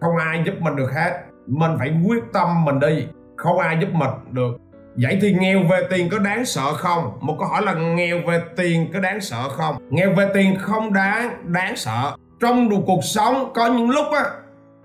Không 0.00 0.16
ai 0.16 0.42
giúp 0.46 0.54
mình 0.60 0.76
được 0.76 0.92
hết. 0.94 1.12
Mình 1.46 1.70
phải 1.78 1.92
quyết 2.06 2.22
tâm 2.32 2.64
mình 2.64 2.80
đi. 2.80 3.06
Không 3.36 3.58
ai 3.58 3.78
giúp 3.80 3.88
mình 3.92 4.10
được. 4.30 4.56
Vậy 4.96 5.18
thì 5.22 5.32
nghèo 5.32 5.62
về 5.70 5.80
tiền 5.90 6.08
có 6.10 6.18
đáng 6.18 6.44
sợ 6.44 6.74
không? 6.74 7.18
Một 7.20 7.36
câu 7.38 7.48
hỏi 7.48 7.62
là 7.62 7.74
nghèo 7.74 8.18
về 8.26 8.40
tiền 8.56 8.90
có 8.94 9.00
đáng 9.00 9.20
sợ 9.20 9.48
không? 9.48 9.76
Nghèo 9.90 10.12
về 10.16 10.28
tiền 10.34 10.56
không 10.60 10.92
đáng 10.92 11.52
đáng 11.52 11.76
sợ. 11.76 12.16
Trong 12.40 12.84
cuộc 12.86 13.00
sống 13.02 13.52
có 13.54 13.66
những 13.66 13.90
lúc 13.90 14.06
á 14.12 14.24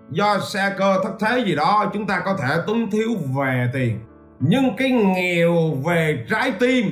do 0.10 0.39
xe 0.39 0.74
cơ 0.77 1.00
thất 1.03 1.13
thế 1.19 1.43
gì 1.45 1.55
đó, 1.55 1.91
chúng 1.93 2.07
ta 2.07 2.22
có 2.25 2.38
thể 2.41 2.55
túng 2.67 2.91
thiếu 2.91 3.10
về 3.36 3.69
tiền. 3.74 4.00
Nhưng 4.39 4.75
cái 4.77 4.91
nghèo 4.91 5.72
về 5.86 6.25
trái 6.29 6.51
tim, 6.60 6.86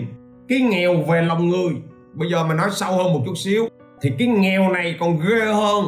cái 0.49 0.59
nghèo 0.61 0.95
về 1.09 1.21
lòng 1.21 1.49
người, 1.49 1.73
bây 2.13 2.29
giờ 2.31 2.43
mình 2.43 2.57
nói 2.57 2.69
sâu 2.71 2.97
hơn 2.97 3.13
một 3.13 3.21
chút 3.25 3.35
xíu, 3.35 3.67
thì 4.01 4.11
cái 4.19 4.27
nghèo 4.27 4.69
này 4.69 4.95
còn 4.99 5.19
ghê 5.19 5.45
hơn. 5.45 5.85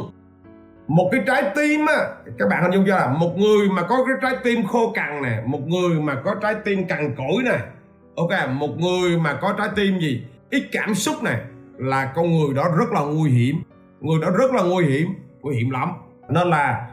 Một 0.87 1.09
cái 1.11 1.21
trái 1.27 1.43
tim 1.55 1.85
á, 1.85 1.95
các 2.39 2.47
bạn 2.49 2.63
hình 2.63 2.71
dung 2.71 2.85
chưa? 2.85 2.91
Là 2.91 3.07
một 3.07 3.37
người 3.37 3.69
mà 3.69 3.81
có 3.81 4.05
cái 4.05 4.15
trái 4.21 4.41
tim 4.43 4.67
khô 4.67 4.91
cằn 4.95 5.21
nè, 5.21 5.41
một 5.45 5.67
người 5.67 5.99
mà 5.99 6.15
có 6.25 6.35
trái 6.41 6.55
tim 6.65 6.87
cằn 6.87 7.15
cỗi 7.17 7.43
nè, 7.45 7.57
ok? 8.15 8.49
Một 8.49 8.77
người 8.77 9.17
mà 9.17 9.33
có 9.41 9.53
trái 9.57 9.67
tim 9.75 9.99
gì? 9.99 10.23
Ít 10.49 10.63
cảm 10.71 10.95
xúc 10.95 11.15
nè, 11.23 11.37
là 11.77 12.11
con 12.15 12.31
người 12.31 12.53
đó 12.55 12.63
rất 12.77 12.91
là 12.91 13.01
nguy 13.01 13.31
hiểm. 13.31 13.63
Người 14.01 14.19
đó 14.21 14.27
rất 14.39 14.51
là 14.51 14.63
nguy 14.63 14.85
hiểm 14.85 15.07
nguy 15.41 15.55
hiểm 15.55 15.69
lắm. 15.69 15.91
Nên 16.29 16.49
là 16.49 16.87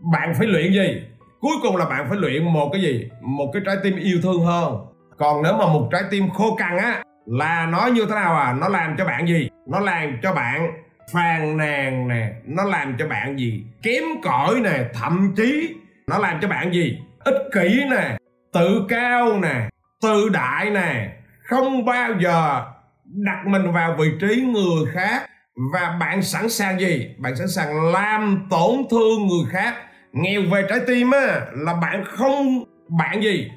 bạn 0.00 0.34
phải 0.38 0.46
luyện 0.46 0.72
gì? 0.72 1.02
Cuối 1.40 1.56
cùng 1.62 1.76
là 1.76 1.84
bạn 1.84 2.06
phải 2.08 2.18
luyện 2.18 2.44
một 2.44 2.70
cái 2.72 2.82
gì? 2.82 3.08
Một 3.20 3.50
cái 3.52 3.62
trái 3.66 3.76
tim 3.82 3.96
yêu 3.96 4.18
thương 4.22 4.44
hơn. 4.44 4.76
Còn 5.18 5.42
nếu 5.42 5.52
mà 5.52 5.66
một 5.66 5.88
trái 5.92 6.02
tim 6.10 6.30
khô 6.30 6.56
cằn 6.56 6.76
á, 6.76 7.02
là 7.26 7.66
nó 7.66 7.86
như 7.86 8.06
thế 8.08 8.14
nào 8.14 8.36
à? 8.36 8.52
Nó 8.52 8.68
làm 8.68 8.96
cho 8.98 9.04
bạn 9.04 9.28
gì? 9.28 9.48
Nó 9.66 9.80
làm 9.80 10.18
cho 10.22 10.34
bạn 10.34 10.72
phàn 11.12 11.56
nàn 11.56 12.08
nè. 12.08 12.32
Nó 12.44 12.64
làm 12.64 12.96
cho 12.98 13.08
bạn 13.08 13.38
gì? 13.38 13.64
Kém 13.82 14.02
cỏi 14.22 14.60
nè. 14.60 14.84
Thậm 14.94 15.34
chí 15.36 15.74
nó 16.06 16.18
làm 16.18 16.38
cho 16.42 16.48
bạn 16.48 16.74
gì? 16.74 16.98
Ích 17.24 17.42
kỷ 17.54 17.84
nè. 17.90 18.16
Tự 18.52 18.86
cao 18.88 19.38
nè. 19.38 19.68
Tự 20.02 20.28
đại 20.28 20.70
nè. 20.70 21.08
Không 21.42 21.84
bao 21.84 22.10
giờ 22.20 22.64
đặt 23.04 23.46
mình 23.46 23.72
vào 23.72 23.96
vị 23.98 24.10
trí 24.20 24.42
người 24.42 24.86
khác. 24.92 25.26
Và 25.72 25.96
bạn 26.00 26.22
sẵn 26.22 26.48
sàng 26.48 26.80
gì? 26.80 27.14
Bạn 27.18 27.36
sẵn 27.36 27.48
sàng 27.48 27.90
làm 27.92 28.46
tổn 28.50 28.74
thương 28.90 29.26
người 29.26 29.46
khác 29.50 29.74
nghèo 30.22 30.42
về 30.52 30.66
trái 30.68 30.80
tim 30.86 31.10
á, 31.10 31.46
là 31.52 31.74
bạn 31.74 32.04
không, 32.04 32.64
bạn 32.88 33.22
gì? 33.22 33.50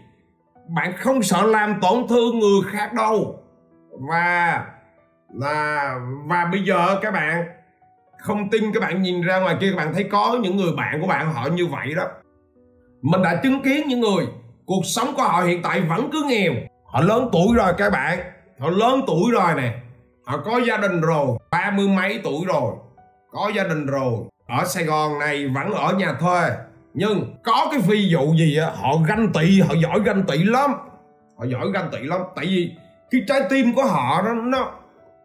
Bạn 0.68 0.94
không 0.98 1.24
sợ 1.24 1.44
làm 1.44 1.80
tổn 1.82 2.08
thương 2.10 2.40
người 2.40 2.62
khác 2.72 2.94
đâu. 2.94 3.40
Và, 4.10 4.66
là, 5.34 5.96
và 6.26 6.46
bây 6.52 6.64
giờ 6.64 7.00
các 7.02 7.14
bạn, 7.14 7.46
không 8.18 8.50
tin 8.50 8.72
các 8.74 8.80
bạn 8.80 9.02
nhìn 9.02 9.22
ra 9.22 9.40
ngoài 9.40 9.58
kia, 9.62 9.72
các 9.72 9.78
bạn 9.78 9.94
thấy 9.94 10.04
có 10.04 10.40
những 10.42 10.58
người 10.58 10.72
bạn 10.78 11.02
của 11.02 11.08
bạn 11.08 11.34
họ 11.34 11.48
như 11.48 11.68
vậy 11.68 11.94
đó. 11.96 12.04
Mình 13.02 13.22
đã 13.22 13.40
chứng 13.44 13.62
kiến 13.62 13.88
những 13.88 14.00
người, 14.00 14.26
cuộc 14.66 14.82
sống 14.86 15.14
của 15.16 15.24
họ 15.24 15.42
hiện 15.42 15.62
tại 15.62 15.82
vẫn 15.82 16.10
cứ 16.12 16.24
nghèo. 16.30 16.54
Họ 16.86 17.02
lớn 17.02 17.30
tuổi 17.32 17.48
rồi 17.56 17.74
các 17.78 17.92
bạn. 17.92 18.20
Họ 18.60 18.70
lớn 18.70 19.02
tuổi 19.08 19.32
rồi 19.32 19.54
nè. 19.58 19.74
Họ 20.26 20.38
có 20.46 20.60
gia 20.68 20.78
đình 20.78 21.02
rồi. 21.02 21.28
Ba 21.52 21.72
mươi 21.72 21.88
mấy 21.88 22.20
tuổi 22.24 22.46
rồi. 22.48 22.74
Có 23.32 23.52
gia 23.56 23.64
đình 23.64 23.86
rồi 23.86 24.14
ở 24.60 24.66
sài 24.66 24.84
gòn 24.84 25.20
này 25.20 25.48
vẫn 25.48 25.72
ở 25.72 25.94
nhà 25.94 26.14
thuê 26.20 26.50
nhưng 26.94 27.36
có 27.44 27.68
cái 27.72 27.80
ví 27.88 28.10
dụ 28.10 28.34
gì 28.36 28.58
á 28.58 28.72
họ 28.76 28.98
ganh 29.08 29.32
tị 29.34 29.60
họ 29.60 29.74
giỏi 29.82 30.00
ganh 30.06 30.24
tị 30.24 30.38
lắm. 30.38 30.72
Họ 31.38 31.46
giỏi 31.46 31.72
ganh 31.74 31.90
tị 31.92 32.00
lắm 32.00 32.22
tại 32.36 32.46
vì 32.46 32.72
cái 33.12 33.22
trái 33.28 33.42
tim 33.50 33.74
của 33.74 33.86
họ 33.86 34.22
nó 34.22 34.34
nó 34.34 34.72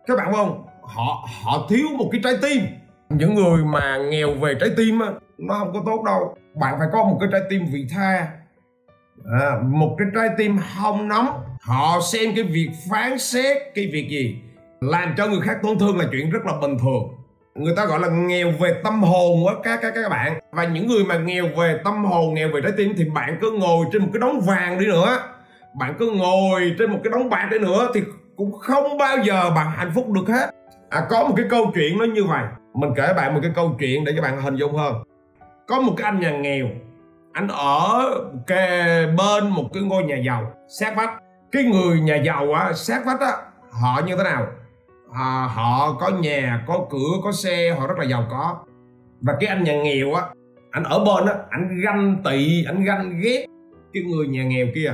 các 0.07 0.17
bạn 0.17 0.33
không? 0.33 0.65
Họ 0.83 1.29
họ 1.43 1.67
thiếu 1.69 1.87
một 1.99 2.09
cái 2.13 2.21
trái 2.25 2.35
tim. 2.43 2.63
Những 3.09 3.35
người 3.35 3.65
mà 3.65 3.99
nghèo 4.11 4.35
về 4.35 4.55
trái 4.61 4.71
tim 4.77 5.01
á 5.01 5.09
nó 5.39 5.55
không 5.59 5.73
có 5.73 5.83
tốt 5.87 6.03
đâu. 6.07 6.37
Bạn 6.55 6.75
phải 6.79 6.89
có 6.93 7.05
một 7.05 7.17
cái 7.21 7.29
trái 7.33 7.41
tim 7.51 7.67
vị 7.73 7.87
tha. 7.91 8.29
À, 9.41 9.59
một 9.63 9.97
cái 9.99 10.09
trái 10.15 10.29
tim 10.39 10.59
hông 10.77 11.09
nóng. 11.09 11.45
Họ 11.61 12.01
xem 12.13 12.35
cái 12.35 12.45
việc 12.45 12.71
phán 12.91 13.19
xét 13.19 13.57
cái 13.75 13.91
việc 13.93 14.09
gì 14.11 14.37
làm 14.81 15.15
cho 15.17 15.27
người 15.27 15.41
khác 15.41 15.59
tổn 15.63 15.79
thương 15.79 15.99
là 15.99 16.05
chuyện 16.13 16.31
rất 16.31 16.47
là 16.47 16.53
bình 16.61 16.79
thường 16.79 17.26
người 17.59 17.75
ta 17.77 17.87
gọi 17.87 18.01
là 18.01 18.09
nghèo 18.09 18.51
về 18.61 18.81
tâm 18.85 19.03
hồn 19.03 19.47
á, 19.47 19.55
các 19.63 19.79
các 19.83 19.93
các 19.95 20.09
bạn. 20.09 20.41
Và 20.53 20.65
những 20.65 20.87
người 20.87 21.05
mà 21.05 21.19
nghèo 21.19 21.45
về 21.59 21.79
tâm 21.85 22.05
hồn, 22.05 22.35
nghèo 22.35 22.49
về 22.49 22.61
trái 22.61 22.73
tim 22.77 22.95
thì 22.97 23.05
bạn 23.05 23.39
cứ 23.41 23.51
ngồi 23.51 23.87
trên 23.93 24.03
một 24.03 24.09
cái 24.13 24.21
đống 24.21 24.41
vàng 24.41 24.79
đi 24.79 24.87
nữa. 24.87 25.19
Bạn 25.79 25.95
cứ 25.99 26.11
ngồi 26.11 26.75
trên 26.79 26.91
một 26.91 26.99
cái 27.05 27.11
đống 27.11 27.31
bạc 27.31 27.49
đi 27.51 27.59
nữa 27.59 27.89
thì 27.95 28.01
cũng 28.37 28.59
không 28.59 28.99
bao 28.99 29.17
giờ 29.19 29.51
bạn 29.51 29.71
hạnh 29.77 29.93
phúc 29.95 30.11
được 30.11 30.29
hết. 30.29 30.51
À 30.91 31.07
có 31.11 31.25
một 31.25 31.35
cái 31.37 31.47
câu 31.51 31.71
chuyện 31.75 31.99
nó 31.99 32.05
như 32.05 32.25
vậy. 32.25 32.45
Mình 32.75 32.91
kể 32.97 33.13
bạn 33.17 33.35
một 33.35 33.41
cái 33.43 33.51
câu 33.55 33.77
chuyện 33.79 34.05
để 34.05 34.13
cho 34.17 34.23
bạn 34.23 34.43
hình 34.43 34.57
dung 34.57 34.77
hơn. 34.77 34.95
Có 35.67 35.81
một 35.81 35.93
cái 35.97 36.05
anh 36.05 36.21
nhà 36.21 36.31
nghèo. 36.31 36.67
Anh 37.33 37.49
ở 37.49 38.05
kề 38.47 39.07
bên 39.19 39.49
một 39.49 39.65
cái 39.75 39.83
ngôi 39.83 40.03
nhà 40.03 40.17
giàu, 40.27 40.53
sát 40.81 40.97
vách. 40.97 41.11
Cái 41.53 41.63
người 41.63 42.01
nhà 42.01 42.17
giàu 42.17 42.53
á, 42.53 42.73
sát 42.73 43.03
vách 43.07 43.21
á, 43.21 43.33
họ 43.71 44.01
như 44.07 44.17
thế 44.17 44.23
nào? 44.25 44.47
À, 45.13 45.49
họ 45.55 45.93
có 46.01 46.09
nhà 46.09 46.65
có 46.67 46.87
cửa 46.91 47.21
có 47.25 47.33
xe 47.33 47.71
họ 47.79 47.87
rất 47.87 47.99
là 47.99 48.05
giàu 48.05 48.27
có. 48.31 48.57
Và 49.21 49.37
cái 49.41 49.49
anh 49.49 49.65
nhà 49.65 49.83
nghèo 49.83 50.15
á 50.15 50.23
anh 50.71 50.85
ở 50.85 50.99
bên 50.99 51.27
á 51.27 51.35
anh 51.51 51.81
ganh 51.85 52.23
tị 52.25 52.65
anh 52.65 52.85
ganh 52.85 53.21
ghét 53.21 53.47
cái 53.93 54.03
người 54.03 54.29
nhà 54.29 54.45
nghèo 54.45 54.67
kia. 54.75 54.93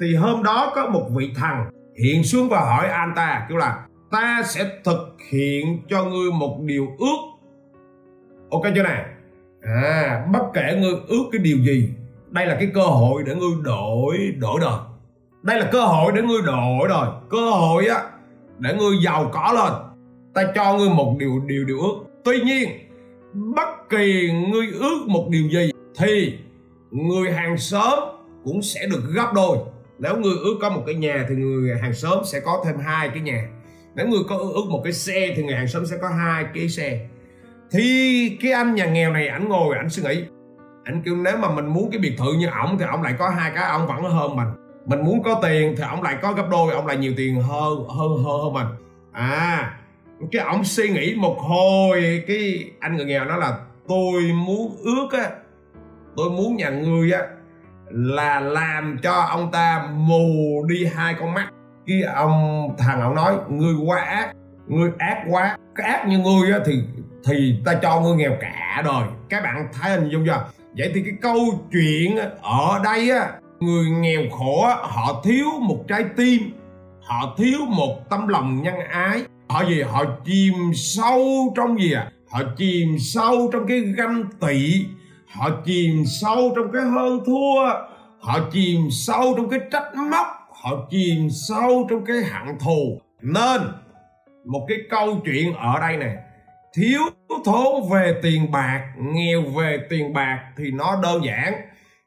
Thì 0.00 0.14
hôm 0.14 0.42
đó 0.42 0.72
có 0.74 0.86
một 0.86 1.08
vị 1.10 1.32
thần 1.36 1.56
hiện 2.02 2.24
xuống 2.24 2.48
và 2.48 2.60
hỏi 2.60 2.88
anh 2.88 3.12
ta 3.16 3.46
kêu 3.48 3.58
là 3.58 3.86
ta 4.10 4.42
sẽ 4.44 4.64
thực 4.84 5.16
hiện 5.32 5.82
cho 5.88 6.04
ngươi 6.04 6.32
một 6.32 6.58
điều 6.60 6.86
ước. 6.98 7.18
Ok 8.50 8.62
chưa 8.74 8.82
nào 8.82 9.04
à 9.62 10.26
bất 10.32 10.42
kể 10.54 10.78
ngươi 10.80 10.94
ước 11.08 11.24
cái 11.32 11.38
điều 11.38 11.56
gì 11.56 11.88
đây 12.30 12.46
là 12.46 12.54
cái 12.54 12.70
cơ 12.74 12.82
hội 12.82 13.22
để 13.26 13.34
ngươi 13.34 13.50
đổi 13.64 14.34
đổi 14.38 14.60
đời. 14.60 14.78
Đây 15.42 15.60
là 15.60 15.68
cơ 15.72 15.84
hội 15.84 16.12
để 16.14 16.22
ngươi 16.22 16.42
đổi 16.42 16.88
đời. 16.88 17.08
Cơ 17.30 17.50
hội 17.50 17.86
á 17.86 18.02
để 18.60 18.74
ngươi 18.78 18.96
giàu 19.04 19.30
có 19.32 19.52
lên. 19.52 19.72
Ta 20.34 20.52
cho 20.54 20.78
ngươi 20.78 20.88
một 20.88 21.16
điều 21.18 21.40
điều 21.46 21.64
điều 21.64 21.80
ước. 21.80 21.94
Tuy 22.24 22.40
nhiên, 22.40 22.68
bất 23.34 23.88
kỳ 23.90 24.32
ngươi 24.32 24.66
ước 24.78 24.98
một 25.06 25.28
điều 25.30 25.48
gì 25.48 25.70
thì 25.98 26.38
người 26.90 27.32
hàng 27.32 27.58
xóm 27.58 27.98
cũng 28.44 28.62
sẽ 28.62 28.86
được 28.90 29.02
gấp 29.14 29.32
đôi. 29.34 29.58
Nếu 29.98 30.16
người 30.16 30.36
ước 30.44 30.58
có 30.60 30.70
một 30.70 30.82
cái 30.86 30.94
nhà 30.94 31.26
thì 31.28 31.34
người 31.34 31.78
hàng 31.82 31.94
xóm 31.94 32.18
sẽ 32.24 32.40
có 32.40 32.62
thêm 32.66 32.78
hai 32.78 33.08
cái 33.08 33.20
nhà. 33.20 33.48
Nếu 33.94 34.06
người 34.08 34.22
có 34.28 34.36
ước 34.36 34.64
một 34.68 34.80
cái 34.84 34.92
xe 34.92 35.34
thì 35.36 35.42
người 35.42 35.54
hàng 35.54 35.68
xóm 35.68 35.86
sẽ 35.86 35.96
có 36.02 36.08
hai 36.08 36.44
cái 36.54 36.68
xe. 36.68 37.06
Thì 37.70 38.38
cái 38.42 38.52
anh 38.52 38.74
nhà 38.74 38.86
nghèo 38.86 39.12
này, 39.12 39.28
ảnh 39.28 39.48
ngồi, 39.48 39.76
ảnh 39.76 39.90
suy 39.90 40.02
nghĩ. 40.02 40.24
Anh 40.84 41.02
kêu, 41.04 41.16
nếu 41.16 41.36
mà 41.36 41.50
mình 41.50 41.66
muốn 41.66 41.90
cái 41.90 42.00
biệt 42.00 42.14
thự 42.18 42.32
như 42.32 42.46
ổng 42.46 42.78
thì 42.78 42.84
ổng 42.84 43.02
lại 43.02 43.14
có 43.18 43.28
hai 43.28 43.52
cái, 43.54 43.70
ổng 43.70 43.86
vẫn 43.86 44.12
hơn 44.12 44.36
mình 44.36 44.48
mình 44.90 45.04
muốn 45.04 45.22
có 45.22 45.40
tiền 45.42 45.74
thì 45.76 45.82
ông 45.82 46.02
lại 46.02 46.16
có 46.22 46.32
gấp 46.32 46.48
đôi 46.50 46.72
ông 46.72 46.86
lại 46.86 46.96
nhiều 46.96 47.12
tiền 47.16 47.42
hơn 47.42 47.88
hơn 47.88 48.24
hơn 48.24 48.42
hơn 48.42 48.52
mình. 48.52 48.66
À 49.12 49.72
cái 50.32 50.42
ông 50.42 50.64
suy 50.64 50.88
nghĩ 50.88 51.14
một 51.14 51.36
hồi, 51.38 52.24
cái 52.26 52.70
anh 52.80 52.96
người 52.96 53.06
nghèo 53.06 53.24
nói 53.24 53.38
là, 53.38 53.58
tôi 53.88 54.22
muốn 54.22 54.76
ước 54.84 55.08
á, 55.12 55.30
tôi 56.16 56.30
muốn 56.30 56.56
nhà 56.56 56.70
ngươi 56.70 57.12
á, 57.12 57.20
là 57.90 58.40
làm 58.40 58.98
cho 59.02 59.12
ông 59.12 59.50
ta 59.52 59.88
mù 59.94 60.64
đi 60.68 60.86
hai 60.94 61.14
con 61.20 61.34
mắt. 61.34 61.48
Cái 61.86 62.02
ông 62.02 62.68
thằng 62.78 63.00
ông 63.00 63.14
nói, 63.14 63.34
ngươi 63.48 63.74
quá 63.86 63.98
ác, 63.98 64.32
ngươi 64.66 64.90
ác 64.98 65.22
quá. 65.30 65.56
Cái 65.74 65.88
ác 65.88 66.08
như 66.08 66.18
ngươi 66.18 66.52
á 66.52 66.58
thì 66.66 66.82
thì 67.24 67.56
ta 67.64 67.74
cho 67.82 68.00
ngươi 68.00 68.16
nghèo 68.16 68.36
cả 68.40 68.82
đời. 68.84 69.04
Các 69.28 69.42
bạn 69.42 69.68
thấy 69.72 69.90
hình 69.90 70.08
dung 70.08 70.26
chưa? 70.26 70.44
Vậy 70.76 70.90
thì 70.94 71.02
cái 71.02 71.12
câu 71.22 71.36
chuyện 71.72 72.18
ở 72.42 72.80
đây 72.84 73.10
á 73.10 73.28
người 73.60 73.90
nghèo 73.90 74.22
khổ 74.30 74.66
họ 74.82 75.20
thiếu 75.24 75.46
một 75.60 75.84
trái 75.88 76.04
tim, 76.16 76.40
họ 77.02 77.34
thiếu 77.38 77.58
một 77.68 78.10
tấm 78.10 78.28
lòng 78.28 78.62
nhân 78.62 78.74
ái. 78.90 79.22
Họ 79.48 79.64
gì? 79.68 79.82
Họ 79.82 80.04
chìm 80.24 80.54
sâu 80.74 81.52
trong 81.56 81.80
gì 81.80 81.92
à 81.92 82.10
họ 82.30 82.42
chìm 82.56 82.98
sâu 82.98 83.50
trong 83.52 83.66
cái 83.66 83.80
ganh 83.80 84.24
tị, 84.40 84.86
họ 85.26 85.50
chìm 85.64 86.04
sâu 86.06 86.52
trong 86.56 86.72
cái 86.72 86.82
hơn 86.82 87.20
thua, 87.26 87.64
họ 88.20 88.40
chìm 88.52 88.88
sâu 88.90 89.34
trong 89.36 89.48
cái 89.48 89.60
trách 89.72 89.94
móc, 90.10 90.26
họ 90.62 90.86
chìm 90.90 91.30
sâu 91.30 91.86
trong 91.90 92.04
cái 92.04 92.16
hận 92.16 92.58
thù. 92.58 93.00
Nên, 93.22 93.60
một 94.44 94.66
cái 94.68 94.78
câu 94.90 95.20
chuyện 95.24 95.54
ở 95.54 95.80
đây 95.80 95.96
này 95.96 96.16
thiếu 96.74 97.00
thốn 97.44 97.90
về 97.92 98.14
tiền 98.22 98.50
bạc, 98.50 98.92
nghèo 98.98 99.42
về 99.42 99.78
tiền 99.90 100.12
bạc 100.12 100.38
thì 100.56 100.70
nó 100.70 101.00
đơn 101.02 101.24
giản 101.24 101.54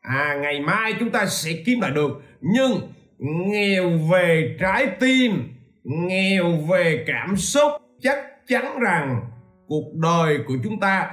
à 0.03 0.37
ngày 0.41 0.59
mai 0.59 0.93
chúng 0.99 1.09
ta 1.09 1.25
sẽ 1.25 1.51
kiếm 1.65 1.81
lại 1.81 1.91
được. 1.91 2.21
Nhưng 2.41 2.93
nghèo 3.19 3.89
về 4.11 4.57
trái 4.59 4.87
tim, 4.99 5.53
nghèo 5.83 6.51
về 6.69 7.03
cảm 7.07 7.37
xúc, 7.37 7.71
chắc 8.01 8.17
chắn 8.47 8.79
rằng 8.79 9.21
cuộc 9.67 9.93
đời 9.93 10.37
của 10.47 10.53
chúng 10.63 10.79
ta 10.79 11.11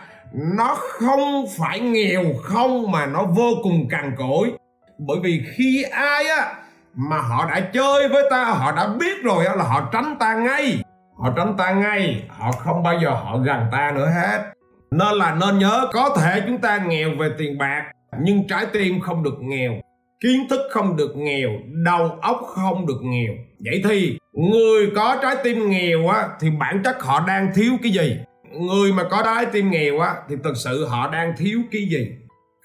nó 0.57 0.74
không 0.79 1.44
phải 1.59 1.81
nghèo 1.81 2.22
không 2.42 2.90
mà 2.90 3.07
nó 3.07 3.24
vô 3.24 3.50
cùng 3.62 3.88
cằn 3.88 4.14
cỗi. 4.18 4.53
Bởi 4.98 5.16
vì 5.22 5.42
khi 5.57 5.83
ai 5.83 6.26
á 6.26 6.55
mà 6.94 7.18
họ 7.18 7.48
đã 7.48 7.61
chơi 7.61 8.09
với 8.09 8.24
ta, 8.31 8.44
họ 8.44 8.72
đã 8.76 8.87
biết 9.00 9.22
rồi 9.22 9.44
là 9.44 9.64
họ 9.64 9.88
tránh 9.92 10.16
ta 10.20 10.35
ngay. 10.35 10.83
Họ 11.18 11.33
tránh 11.37 11.55
ta 11.59 11.72
ngay, 11.72 12.22
họ 12.29 12.53
không 12.53 12.83
bao 12.83 12.98
giờ 13.03 13.11
họ 13.11 13.38
gần 13.38 13.66
ta 13.72 13.92
nữa 13.94 14.07
hết. 14.07 14.53
Nên 14.90 15.14
là 15.14 15.35
nên 15.35 15.59
nhớ 15.59 15.88
có 15.92 16.16
thể 16.20 16.42
chúng 16.46 16.59
ta 16.59 16.76
nghèo 16.76 17.11
về 17.18 17.29
tiền 17.38 17.59
bạc 17.59 17.92
nhưng 18.23 18.47
trái 18.49 18.67
tim 18.73 19.01
không 19.01 19.23
được 19.23 19.37
nghèo 19.41 19.81
kiến 20.21 20.47
thức 20.51 20.61
không 20.71 20.97
được 20.97 21.17
nghèo 21.17 21.51
đầu 21.85 22.11
óc 22.21 22.41
không 22.55 22.87
được 22.87 23.01
nghèo. 23.03 23.33
Vậy 23.65 23.83
thì 23.89 24.19
người 24.33 24.91
có 24.97 25.19
trái 25.23 25.37
tim 25.45 25.71
nghèo 25.71 26.09
á 26.09 26.29
thì 26.41 26.51
bản 26.51 26.83
chất 26.85 27.03
họ 27.03 27.25
đang 27.27 27.51
thiếu 27.55 27.73
cái 27.83 27.93
gì? 27.93 28.17
Người 28.53 28.93
mà 28.93 29.03
có 29.11 29.23
trái 29.25 29.47
tim 29.53 29.71
nghèo 29.71 30.01
á 30.01 30.15
thì 30.29 30.37
thực 30.45 30.57
sự 30.57 30.87
họ 30.87 31.11
đang 31.13 31.33
thiếu 31.39 31.61
cái 31.71 31.83
gì? 31.83 32.07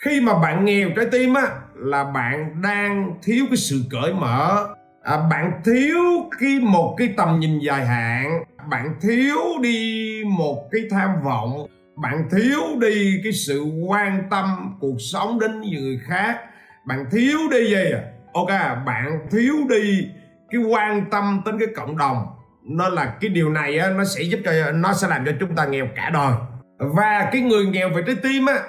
Khi 0.05 0.21
mà 0.21 0.39
bạn 0.39 0.65
nghèo 0.65 0.89
trái 0.95 1.05
tim 1.11 1.33
á 1.33 1.47
là 1.75 2.03
bạn 2.03 2.61
đang 2.63 3.13
thiếu 3.23 3.45
cái 3.49 3.57
sự 3.57 3.81
cởi 3.91 4.13
mở. 4.13 4.67
À, 5.03 5.27
bạn 5.29 5.51
thiếu 5.65 5.99
cái 6.39 6.59
một 6.61 6.95
cái 6.97 7.09
tầm 7.17 7.39
nhìn 7.39 7.59
dài 7.59 7.85
hạn. 7.85 8.43
Bạn 8.69 8.95
thiếu 9.01 9.37
đi 9.61 10.21
một 10.27 10.69
cái 10.71 10.81
tham 10.91 11.09
vọng 11.23 11.67
bạn 11.95 12.29
thiếu 12.31 12.61
đi 12.81 13.19
cái 13.23 13.33
sự 13.33 13.63
quan 13.87 14.23
tâm 14.31 14.77
cuộc 14.79 14.97
sống 14.99 15.39
đến 15.39 15.61
người 15.61 15.99
khác. 16.07 16.39
Bạn 16.85 17.05
thiếu 17.11 17.39
đi 17.51 17.69
gì 17.69 17.91
à? 17.91 18.01
Ok 18.33 18.49
bạn 18.85 19.19
thiếu 19.31 19.55
đi 19.69 20.07
cái 20.49 20.61
quan 20.61 21.05
tâm 21.11 21.41
đến 21.45 21.59
cái 21.59 21.67
cộng 21.75 21.97
đồng. 21.97 22.25
Nên 22.63 22.91
là 22.91 23.05
cái 23.21 23.29
điều 23.29 23.49
này 23.49 23.79
á, 23.79 23.89
nó 23.89 24.03
sẽ 24.05 24.23
giúp 24.23 24.39
cho 24.45 24.71
nó 24.71 24.93
sẽ 24.93 25.07
làm 25.07 25.25
cho 25.25 25.31
chúng 25.39 25.55
ta 25.55 25.65
nghèo 25.65 25.87
cả 25.95 26.09
đời. 26.13 26.33
Và 26.77 27.29
cái 27.31 27.41
người 27.41 27.65
nghèo 27.65 27.89
về 27.89 28.03
trái 28.07 28.15
tim 28.23 28.45
á 28.45 28.59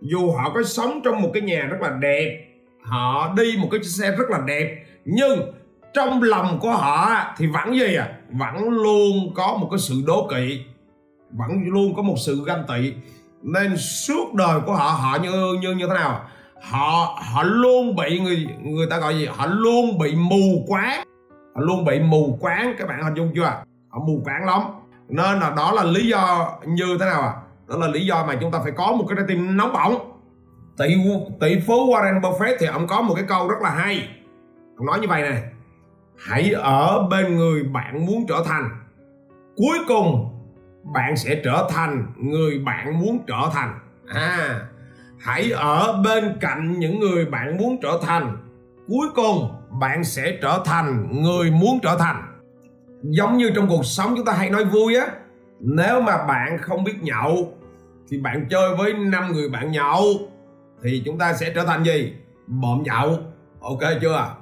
dù 0.00 0.32
họ 0.32 0.50
có 0.54 0.62
sống 0.62 1.00
trong 1.04 1.22
một 1.22 1.30
cái 1.34 1.42
nhà 1.42 1.62
rất 1.62 1.80
là 1.80 1.90
đẹp 2.00 2.46
họ 2.82 3.34
đi 3.36 3.56
một 3.58 3.68
cái 3.70 3.82
xe 3.82 4.10
rất 4.10 4.30
là 4.30 4.38
đẹp 4.46 4.84
nhưng 5.04 5.52
trong 5.94 6.22
lòng 6.22 6.58
của 6.62 6.70
họ 6.70 7.16
thì 7.36 7.46
vẫn 7.46 7.78
gì 7.78 7.94
à? 7.94 8.08
Vẫn 8.30 8.68
luôn 8.68 9.34
có 9.34 9.56
một 9.60 9.68
cái 9.70 9.78
sự 9.78 9.94
đố 10.06 10.28
kỵ 10.30 10.60
vẫn 11.30 11.50
luôn 11.68 11.94
có 11.96 12.02
một 12.02 12.14
sự 12.18 12.44
ganh 12.46 12.64
tị. 12.68 12.92
Nên 13.42 13.76
suốt 13.76 14.34
đời 14.34 14.60
của 14.66 14.72
họ 14.72 14.84
họ 14.84 15.18
như 15.22 15.58
như 15.60 15.72
như 15.72 15.86
thế 15.88 15.94
nào? 15.94 16.20
Họ 16.62 17.18
họ 17.34 17.42
luôn 17.42 17.96
bị 17.96 18.20
người 18.20 18.46
người 18.62 18.86
ta 18.90 18.98
gọi 18.98 19.18
gì? 19.18 19.26
Họ 19.26 19.46
luôn 19.46 19.98
bị 19.98 20.14
mù 20.14 20.64
quáng. 20.66 21.04
Họ 21.54 21.60
luôn 21.60 21.84
bị 21.84 22.00
mù 22.00 22.38
quáng. 22.40 22.74
Các 22.78 22.88
bạn 22.88 23.02
hình 23.02 23.14
dung 23.14 23.32
chưa? 23.34 23.62
Họ 23.88 23.98
mù 24.06 24.20
quáng 24.24 24.44
lắm. 24.44 24.60
Nên 25.08 25.40
là 25.40 25.52
đó 25.56 25.72
là 25.72 25.84
lý 25.84 26.08
do 26.08 26.52
như 26.66 26.96
thế 27.00 27.06
nào 27.06 27.20
à? 27.22 27.34
Đó 27.68 27.76
là 27.76 27.86
lý 27.88 28.06
do 28.06 28.24
mà 28.26 28.34
chúng 28.40 28.50
ta 28.50 28.58
phải 28.62 28.72
có 28.72 28.92
một 28.92 29.04
cái 29.08 29.16
trái 29.16 29.24
tim 29.28 29.56
nóng 29.56 29.72
bỏng. 29.72 30.12
Tỷ 30.78 30.96
tỷ 31.40 31.60
phú 31.66 31.74
Warren 31.74 32.20
Buffett 32.20 32.56
thì 32.60 32.66
ông 32.66 32.86
có 32.86 33.02
một 33.02 33.14
cái 33.14 33.24
câu 33.28 33.48
rất 33.48 33.56
là 33.62 33.70
hay. 33.70 34.08
Ông 34.76 34.86
nói 34.86 34.98
như 35.00 35.08
vậy 35.08 35.22
này 35.22 35.42
hãy 36.18 36.52
ở 36.52 37.06
bên 37.10 37.36
người 37.36 37.62
bạn 37.62 38.06
muốn 38.06 38.26
trở 38.28 38.42
thành. 38.46 38.70
Cuối 39.56 39.78
cùng 39.88 40.35
bạn 40.94 41.16
sẽ 41.16 41.40
trở 41.44 41.68
thành 41.70 42.06
người 42.16 42.58
bạn 42.58 43.00
muốn 43.00 43.24
trở 43.26 43.50
thành. 43.52 43.78
À 44.08 44.60
hãy 45.18 45.50
ở 45.50 46.02
bên 46.04 46.36
cạnh 46.40 46.78
những 46.78 47.00
người 47.00 47.26
bạn 47.26 47.56
muốn 47.56 47.76
trở 47.82 47.98
thành. 48.02 48.36
Cuối 48.88 49.08
cùng, 49.14 49.50
bạn 49.80 50.04
sẽ 50.04 50.38
trở 50.42 50.62
thành 50.64 51.22
người 51.22 51.50
muốn 51.50 51.78
trở 51.82 51.96
thành. 51.98 52.22
Giống 53.02 53.36
như 53.36 53.50
trong 53.54 53.68
cuộc 53.68 53.84
sống 53.84 54.14
chúng 54.16 54.24
ta 54.24 54.32
hay 54.32 54.50
nói 54.50 54.64
vui 54.64 54.96
á, 54.96 55.06
nếu 55.60 56.00
mà 56.00 56.26
bạn 56.26 56.58
không 56.58 56.84
biết 56.84 57.02
nhậu, 57.02 57.54
thì 58.08 58.18
bạn 58.18 58.46
chơi 58.50 58.76
với 58.76 58.94
năm 58.94 59.32
người 59.32 59.48
bạn 59.48 59.72
nhậu, 59.72 60.04
thì 60.82 61.02
chúng 61.04 61.18
ta 61.18 61.32
sẽ 61.32 61.52
trở 61.54 61.64
thành 61.64 61.84
gì? 61.84 62.14
Bộm 62.46 62.82
nhậu. 62.82 63.18
Ok 63.60 63.80
chưa? 64.00 64.36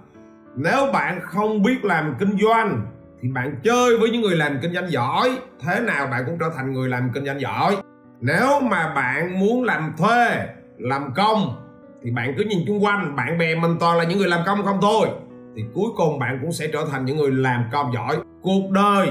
Nếu 0.56 0.92
bạn 0.92 1.20
không 1.22 1.62
biết 1.62 1.84
làm 1.84 2.14
kinh 2.18 2.36
doanh 2.38 2.86
thì 3.24 3.30
bạn 3.30 3.54
chơi 3.62 3.96
với 3.96 4.10
những 4.10 4.22
người 4.22 4.36
làm 4.36 4.58
kinh 4.62 4.74
doanh 4.74 4.90
giỏi, 4.90 5.38
thế 5.60 5.80
nào 5.80 6.06
bạn 6.06 6.22
cũng 6.26 6.38
trở 6.40 6.46
thành 6.56 6.72
người 6.72 6.88
làm 6.88 7.10
kinh 7.14 7.26
doanh 7.26 7.40
giỏi. 7.40 7.76
Nếu 8.20 8.60
mà 8.60 8.92
bạn 8.94 9.40
muốn 9.40 9.64
làm 9.64 9.92
thuê, 9.98 10.46
làm 10.78 11.14
công, 11.16 11.66
thì 12.02 12.10
bạn 12.10 12.34
cứ 12.38 12.44
nhìn 12.44 12.58
chung 12.66 12.84
quanh, 12.84 13.16
bạn 13.16 13.38
bè 13.38 13.54
mình 13.54 13.76
toàn 13.80 13.98
là 13.98 14.04
những 14.04 14.18
người 14.18 14.28
làm 14.28 14.40
công 14.46 14.64
không 14.64 14.78
thôi. 14.82 15.08
Thì 15.56 15.62
cuối 15.74 15.90
cùng 15.96 16.18
bạn 16.18 16.38
cũng 16.42 16.52
sẽ 16.52 16.66
trở 16.72 16.86
thành 16.90 17.04
những 17.04 17.16
người 17.16 17.30
làm 17.30 17.64
công 17.72 17.92
giỏi. 17.94 18.16
Cuộc 18.42 18.70
đời, 18.70 19.08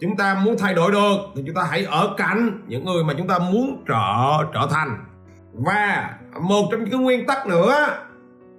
chúng 0.00 0.16
ta 0.16 0.40
muốn 0.44 0.56
thay 0.58 0.74
đổi 0.74 0.92
được, 0.92 1.16
thì 1.36 1.42
chúng 1.46 1.54
ta 1.54 1.62
hãy 1.70 1.84
ở 1.84 2.14
cạnh 2.16 2.60
những 2.66 2.84
người 2.84 3.04
mà 3.04 3.14
chúng 3.18 3.28
ta 3.28 3.38
muốn 3.38 3.84
trở 3.88 4.44
trở 4.54 4.68
thành. 4.70 5.04
Và 5.52 6.10
một 6.40 6.68
trong 6.70 6.80
những 6.80 6.90
cái 6.90 7.00
nguyên 7.00 7.26
tắc 7.26 7.46
nữa, 7.46 7.88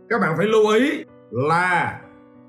các 0.10 0.22
bạn 0.22 0.34
phải 0.38 0.46
lưu 0.46 0.67
ý 0.67 1.04
là 1.32 2.01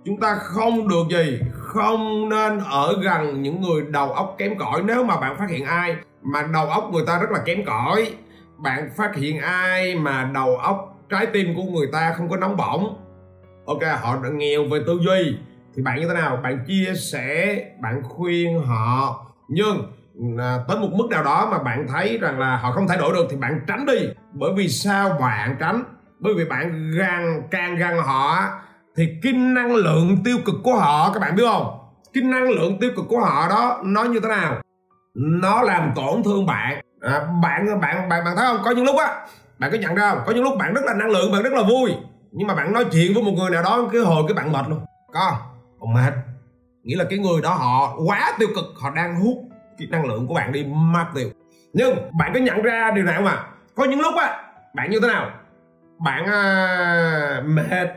chúng 0.04 0.20
ta 0.20 0.34
không 0.34 0.88
được 0.88 1.06
gì 1.10 1.40
không 1.52 2.28
nên 2.28 2.60
ở 2.70 2.96
gần 3.02 3.42
những 3.42 3.60
người 3.60 3.82
đầu 3.82 4.12
óc 4.12 4.34
kém 4.38 4.58
cỏi. 4.58 4.82
Nếu 4.82 5.04
mà 5.04 5.20
bạn 5.20 5.38
phát 5.38 5.50
hiện 5.50 5.64
ai 5.64 5.96
mà 6.22 6.42
đầu 6.52 6.66
óc 6.66 6.90
người 6.92 7.02
ta 7.06 7.18
rất 7.18 7.30
là 7.30 7.38
kém 7.44 7.64
cỏi 7.64 8.10
bạn 8.58 8.90
phát 8.96 9.16
hiện 9.16 9.40
ai 9.40 9.94
mà 9.94 10.30
đầu 10.34 10.56
óc 10.56 10.98
trái 11.10 11.26
tim 11.26 11.54
của 11.56 11.62
người 11.62 11.86
ta 11.92 12.12
không 12.12 12.28
có 12.28 12.36
nóng 12.36 12.56
bỏng 12.56 12.96
ok 13.66 13.82
họ 14.00 14.18
đã 14.22 14.28
nghèo 14.28 14.64
về 14.70 14.80
tư 14.86 14.98
duy 15.00 15.36
thì 15.74 15.82
bạn 15.82 16.00
như 16.00 16.08
thế 16.08 16.14
nào? 16.14 16.36
Bạn 16.36 16.64
chia 16.66 16.94
sẻ 16.94 17.56
bạn 17.80 18.02
khuyên 18.02 18.62
họ. 18.62 19.26
Nhưng 19.48 19.92
à, 20.38 20.58
tới 20.68 20.78
một 20.78 20.88
mức 20.92 21.06
nào 21.10 21.24
đó 21.24 21.48
mà 21.50 21.58
bạn 21.58 21.86
thấy 21.88 22.18
rằng 22.18 22.38
là 22.38 22.56
họ 22.56 22.72
không 22.72 22.88
thay 22.88 22.98
đổi 22.98 23.12
được 23.12 23.26
thì 23.30 23.36
bạn 23.36 23.60
tránh 23.66 23.86
đi. 23.86 24.08
Bởi 24.32 24.50
vì 24.56 24.68
sao 24.68 25.16
bạn 25.20 25.56
tránh? 25.60 25.82
Bởi 26.18 26.34
vì 26.34 26.44
bạn 26.44 26.90
gần 26.90 27.42
càng 27.50 27.76
gần 27.76 27.98
họ 27.98 28.50
thì 28.96 29.08
cái 29.22 29.32
năng 29.32 29.74
lượng 29.74 30.18
tiêu 30.24 30.38
cực 30.44 30.54
của 30.64 30.74
họ 30.74 31.12
các 31.12 31.20
bạn 31.20 31.36
biết 31.36 31.44
không? 31.46 31.78
Cái 32.14 32.22
năng 32.22 32.50
lượng 32.50 32.78
tiêu 32.80 32.90
cực 32.96 33.04
của 33.08 33.20
họ 33.20 33.48
đó 33.48 33.80
nó 33.84 34.04
như 34.04 34.20
thế 34.20 34.28
nào? 34.28 34.60
Nó 35.14 35.62
làm 35.62 35.92
tổn 35.96 36.22
thương 36.22 36.46
bạn. 36.46 36.80
À, 37.00 37.20
bạn 37.42 37.80
bạn 37.80 38.08
bạn 38.08 38.24
bạn 38.24 38.36
thấy 38.36 38.46
không? 38.46 38.60
Có 38.64 38.70
những 38.70 38.84
lúc 38.84 38.96
á 38.96 39.26
bạn 39.58 39.70
có 39.72 39.78
nhận 39.78 39.94
ra 39.94 40.10
không? 40.10 40.18
Có 40.26 40.32
những 40.32 40.44
lúc 40.44 40.58
bạn 40.58 40.74
rất 40.74 40.84
là 40.84 40.94
năng 40.94 41.10
lượng 41.10 41.32
bạn 41.32 41.42
rất 41.42 41.52
là 41.52 41.62
vui. 41.62 41.92
Nhưng 42.32 42.46
mà 42.46 42.54
bạn 42.54 42.72
nói 42.72 42.84
chuyện 42.92 43.14
với 43.14 43.22
một 43.22 43.32
người 43.36 43.50
nào 43.50 43.62
đó 43.62 43.88
cái 43.92 44.00
hồi 44.00 44.24
cái 44.28 44.34
bạn 44.34 44.52
mệt 44.52 44.68
luôn. 44.68 44.80
Có 45.12 45.20
không? 45.30 45.94
Mệt. 45.94 46.12
Nghĩa 46.82 46.96
là 46.96 47.04
cái 47.10 47.18
người 47.18 47.42
đó 47.42 47.54
họ 47.54 47.96
quá 48.06 48.32
tiêu 48.38 48.48
cực 48.54 48.64
họ 48.80 48.90
đang 48.90 49.20
hút 49.20 49.38
cái 49.78 49.88
năng 49.90 50.06
lượng 50.06 50.26
của 50.26 50.34
bạn 50.34 50.52
đi 50.52 50.64
mất 50.64 51.06
tiêu. 51.14 51.28
Nhưng 51.72 52.10
bạn 52.18 52.30
có 52.34 52.40
nhận 52.40 52.62
ra 52.62 52.90
điều 52.94 53.04
này 53.04 53.14
không 53.16 53.26
ạ? 53.26 53.32
À? 53.32 53.46
có 53.74 53.84
những 53.84 54.00
lúc 54.00 54.14
á 54.16 54.42
bạn 54.74 54.90
như 54.90 55.00
thế 55.00 55.08
nào? 55.08 55.30
Bạn 55.98 56.26
à, 56.26 57.42
mệt 57.46 57.88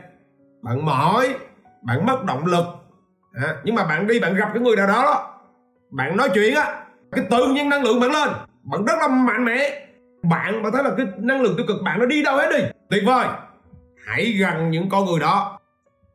bạn 0.66 0.84
mỏi 0.84 1.34
bạn 1.82 2.06
mất 2.06 2.24
động 2.24 2.46
lực. 2.46 2.64
À, 3.34 3.54
nhưng 3.64 3.74
mà 3.74 3.84
bạn 3.84 4.06
đi 4.06 4.20
bạn 4.20 4.34
gặp 4.34 4.48
cái 4.54 4.62
người 4.62 4.76
nào 4.76 4.86
đó, 4.86 5.02
đó 5.02 5.34
bạn 5.90 6.16
nói 6.16 6.28
chuyện 6.34 6.54
á 6.54 6.74
cái 7.12 7.24
tự 7.30 7.46
nhiên 7.46 7.68
năng 7.68 7.82
lượng 7.82 8.00
bạn 8.00 8.10
lên 8.10 8.28
bạn 8.62 8.84
rất 8.84 8.94
là 9.00 9.08
mạnh 9.08 9.44
mẽ. 9.44 9.86
Bạn 10.22 10.62
bạn 10.62 10.72
thấy 10.72 10.84
là 10.84 10.90
cái 10.96 11.06
năng 11.18 11.42
lượng 11.42 11.54
tiêu 11.56 11.66
cực 11.68 11.82
bạn 11.82 11.98
nó 11.98 12.06
đi 12.06 12.22
đâu 12.22 12.36
hết 12.36 12.48
đi 12.50 12.64
tuyệt 12.90 13.02
vời. 13.06 13.26
Hãy 14.06 14.24
gần 14.40 14.70
những 14.70 14.88
con 14.88 15.06
người 15.06 15.20
đó 15.20 15.58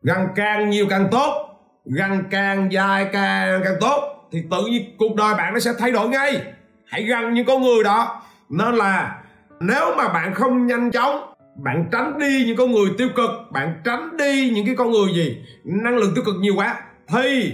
gần 0.02 0.28
càng 0.36 0.70
nhiều 0.70 0.86
càng 0.90 1.08
tốt 1.12 1.48
gần 1.86 2.24
càng 2.32 2.72
dài 2.72 3.10
càng 3.14 3.62
càng 3.64 3.76
tốt 3.82 4.28
thì 4.32 4.44
tự 4.52 4.66
nhiên 4.66 4.96
cuộc 5.00 5.16
đời 5.16 5.34
bạn 5.36 5.54
nó 5.54 5.60
sẽ 5.60 5.72
thay 5.80 5.92
đổi 5.92 6.10
ngay. 6.10 6.42
Hãy 6.88 7.04
gần 7.04 7.34
những 7.34 7.46
con 7.46 7.62
người 7.62 7.84
đó. 7.84 8.22
Nên 8.50 8.76
là 8.76 9.22
nếu 9.60 9.96
mà 9.98 10.08
bạn 10.08 10.34
không 10.34 10.68
nhanh 10.68 10.92
chóng 10.92 11.31
bạn 11.64 11.86
tránh 11.92 12.20
đi 12.20 12.44
những 12.46 12.58
con 12.58 12.72
người 12.72 12.90
tiêu 12.98 13.10
cực. 13.16 13.30
Bạn 13.52 13.82
tránh 13.86 14.18
đi 14.18 14.52
những 14.56 14.66
cái 14.66 14.76
con 14.76 14.92
người 14.92 15.14
gì? 15.16 15.46
Năng 15.64 15.98
lượng 15.98 16.12
tiêu 16.16 16.24
cực 16.26 16.36
nhiều 16.40 16.54
quá. 16.56 16.82
Thì, 17.08 17.54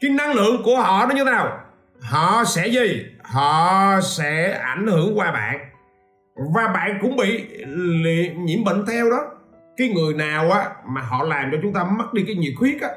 cái 0.00 0.10
năng 0.10 0.34
lượng 0.34 0.62
của 0.64 0.76
họ 0.76 1.06
nó 1.06 1.14
như 1.14 1.24
thế 1.24 1.30
nào? 1.30 1.60
Họ 2.00 2.44
sẽ 2.44 2.68
gì? 2.68 3.04
Họ 3.22 4.00
sẽ 4.02 4.52
ảnh 4.52 4.86
hưởng 4.86 5.18
qua 5.18 5.32
bạn. 5.32 5.58
Và 6.54 6.68
bạn 6.74 6.98
cũng 7.00 7.16
bị 7.16 7.48
nhiễm 8.36 8.64
bệnh 8.64 8.86
theo 8.86 9.10
đó. 9.10 9.18
Cái 9.76 9.88
người 9.88 10.14
nào 10.14 10.50
á 10.50 10.70
mà 10.86 11.00
họ 11.00 11.22
làm 11.24 11.50
cho 11.52 11.58
chúng 11.62 11.72
ta 11.72 11.84
mất 11.84 12.14
đi 12.14 12.24
cái 12.26 12.34
nhiệt 12.34 12.52
huyết 12.58 12.82
á, 12.82 12.88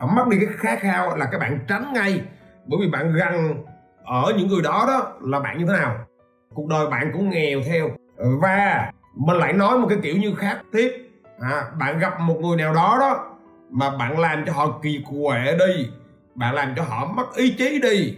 họ 0.00 0.06
mất 0.06 0.28
đi 0.28 0.36
cái 0.36 0.48
khát 0.56 0.78
khao 0.80 1.16
là 1.16 1.28
các 1.32 1.38
bạn 1.38 1.58
tránh 1.68 1.92
ngay. 1.92 2.20
Bởi 2.66 2.80
vì 2.80 2.90
bạn 2.90 3.12
gần 3.12 3.64
ở 4.04 4.32
những 4.38 4.48
người 4.48 4.62
đó 4.62 4.84
đó 4.88 5.12
là 5.20 5.40
bạn 5.40 5.58
như 5.58 5.64
thế 5.66 5.72
nào? 5.72 5.96
Cuộc 6.54 6.68
đời 6.68 6.86
bạn 6.90 7.10
cũng 7.12 7.30
nghèo 7.30 7.60
theo. 7.66 7.90
Và 8.42 8.90
mình 9.18 9.36
lại 9.36 9.52
nói 9.52 9.78
một 9.78 9.86
cái 9.88 9.98
kiểu 10.02 10.16
như 10.16 10.34
khác 10.34 10.58
tiếp. 10.72 10.92
À, 11.40 11.64
bạn 11.78 11.98
gặp 11.98 12.20
một 12.20 12.36
người 12.40 12.56
nào 12.56 12.74
đó 12.74 12.96
đó 13.00 13.36
mà 13.70 13.96
bạn 13.96 14.18
làm 14.18 14.44
cho 14.46 14.52
họ 14.52 14.78
kỳ 14.82 15.04
quệ 15.10 15.56
đi 15.58 15.88
bạn 16.34 16.54
làm 16.54 16.74
cho 16.76 16.82
họ 16.82 17.06
mất 17.16 17.34
ý 17.34 17.54
chí 17.58 17.80
đi 17.82 18.14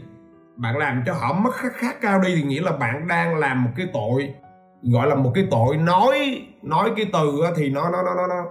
bạn 0.56 0.76
làm 0.76 1.02
cho 1.06 1.12
họ 1.12 1.32
mất 1.32 1.54
khát 1.54 1.72
khát 1.72 2.00
cao 2.00 2.20
đi 2.20 2.36
thì 2.36 2.42
nghĩa 2.42 2.60
là 2.60 2.72
bạn 2.72 3.08
đang 3.08 3.38
làm 3.38 3.64
một 3.64 3.70
cái 3.76 3.86
tội 3.92 4.34
gọi 4.82 5.06
là 5.06 5.14
một 5.14 5.32
cái 5.34 5.46
tội 5.50 5.76
nói 5.76 6.42
nói 6.62 6.90
cái 6.96 7.06
từ 7.12 7.40
thì 7.56 7.68
nó 7.68 7.90
nó 7.90 8.02
nó 8.02 8.14
nó 8.14 8.26
nó 8.26 8.44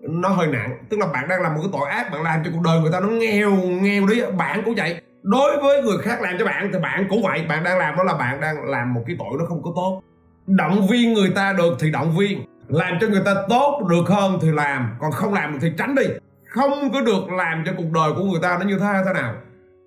nó 0.00 0.28
hơi 0.28 0.46
nặng. 0.46 0.78
Tức 0.88 0.96
là 1.00 1.06
bạn 1.06 1.28
đang 1.28 1.42
làm 1.42 1.54
một 1.54 1.60
cái 1.62 1.70
tội 1.72 1.90
ác 1.90 2.12
bạn 2.12 2.22
làm 2.22 2.44
cho 2.44 2.50
cuộc 2.54 2.62
đời 2.64 2.80
người 2.80 2.92
ta 2.92 3.00
nó 3.00 3.08
nghèo 3.08 3.50
nghèo 3.56 4.06
đi 4.06 4.22
bạn 4.36 4.62
cũng 4.64 4.74
vậy. 4.74 5.00
Đối 5.22 5.60
với 5.62 5.82
người 5.82 5.98
khác 5.98 6.20
làm 6.20 6.34
cho 6.38 6.44
bạn 6.44 6.70
thì 6.72 6.78
bạn 6.78 7.06
cũng 7.10 7.22
vậy 7.22 7.46
bạn 7.48 7.64
đang 7.64 7.78
làm 7.78 7.96
đó 7.96 8.04
là 8.04 8.14
bạn 8.14 8.40
đang 8.40 8.64
làm 8.64 8.94
một 8.94 9.02
cái 9.06 9.16
tội 9.18 9.38
nó 9.38 9.44
không 9.44 9.62
có 9.62 9.72
tốt 9.76 10.02
động 10.48 10.86
viên 10.86 11.12
người 11.12 11.30
ta 11.30 11.52
được 11.52 11.76
thì 11.80 11.90
động 11.90 12.16
viên. 12.16 12.44
Làm 12.68 12.98
cho 13.00 13.08
người 13.08 13.22
ta 13.24 13.34
tốt 13.48 13.86
được 13.88 14.08
hơn 14.08 14.38
thì 14.42 14.48
làm. 14.50 14.90
Còn 15.00 15.12
không 15.12 15.34
làm 15.34 15.52
được 15.52 15.58
thì 15.62 15.72
tránh 15.78 15.94
đi. 15.94 16.04
Không 16.48 16.92
có 16.92 17.00
được 17.00 17.30
làm 17.30 17.62
cho 17.66 17.72
cuộc 17.76 17.92
đời 17.94 18.12
của 18.16 18.24
người 18.24 18.40
ta 18.42 18.58
nó 18.60 18.66
như 18.66 18.78
thế 18.78 18.92
thế 19.06 19.12
nào. 19.12 19.34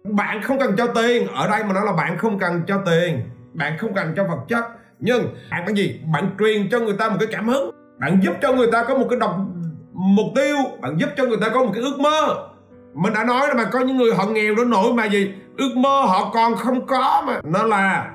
Bạn 0.04 0.41
không 0.41 0.60
cần 0.60 0.76
cho 0.78 0.88
tiền. 0.88 1.28
Ở 1.28 1.47
đây 1.47 1.63
mà 1.63 1.74
nói 1.74 1.86
là 1.86 1.91
bạn 1.91 2.17
không 2.17 2.39
cần 2.39 2.62
cho 2.67 2.78
tiền. 2.86 3.21
Bạn 3.54 3.78
không 3.78 3.93
cần 3.93 4.13
cho 4.15 4.24
vật 4.24 4.39
chất. 4.47 4.65
Nhưng 5.00 5.34
bạn 5.52 5.63
cái 5.65 5.76
gì? 5.76 6.00
Bạn 6.13 6.30
truyền 6.39 6.69
cho 6.69 6.80
người 6.80 6.95
ta 7.00 7.10
một 7.10 7.15
cái 7.19 7.30
cảm 7.32 7.47
hứng. 7.47 7.71
Bạn 8.00 8.19
giúp 8.24 8.34
cho 8.41 8.54
người 8.54 8.71
ta 8.71 8.84
có 8.84 8.97
một 8.97 9.08
cái 9.10 9.19
độc 9.19 9.36
mục 9.93 10.28
tiêu. 10.36 10.58
Bạn 10.82 10.97
giúp 11.00 11.10
cho 11.17 11.26
người 11.26 11.38
ta 11.41 11.50
có 11.50 11.63
một 11.63 11.71
cái 11.74 11.84
ước 11.84 12.00
mơ. 12.00 12.47
Mình 12.93 13.13
đã 13.13 13.24
nói 13.24 13.47
là 13.47 13.54
mà, 13.54 13.63
có 13.63 13.80
những 13.80 13.97
người 13.97 14.13
họ 14.15 14.26
nghèo 14.26 14.56
đến 14.56 14.69
nỗi 14.69 14.93
mà 14.93 15.06
gì? 15.06 15.34
Ước 15.58 15.78
mơ 15.78 16.02
họ 16.08 16.32
còn 16.34 16.56
không 16.56 16.88
có 16.88 17.24
mà. 17.28 17.39
Nó 17.43 17.63
là 17.63 18.10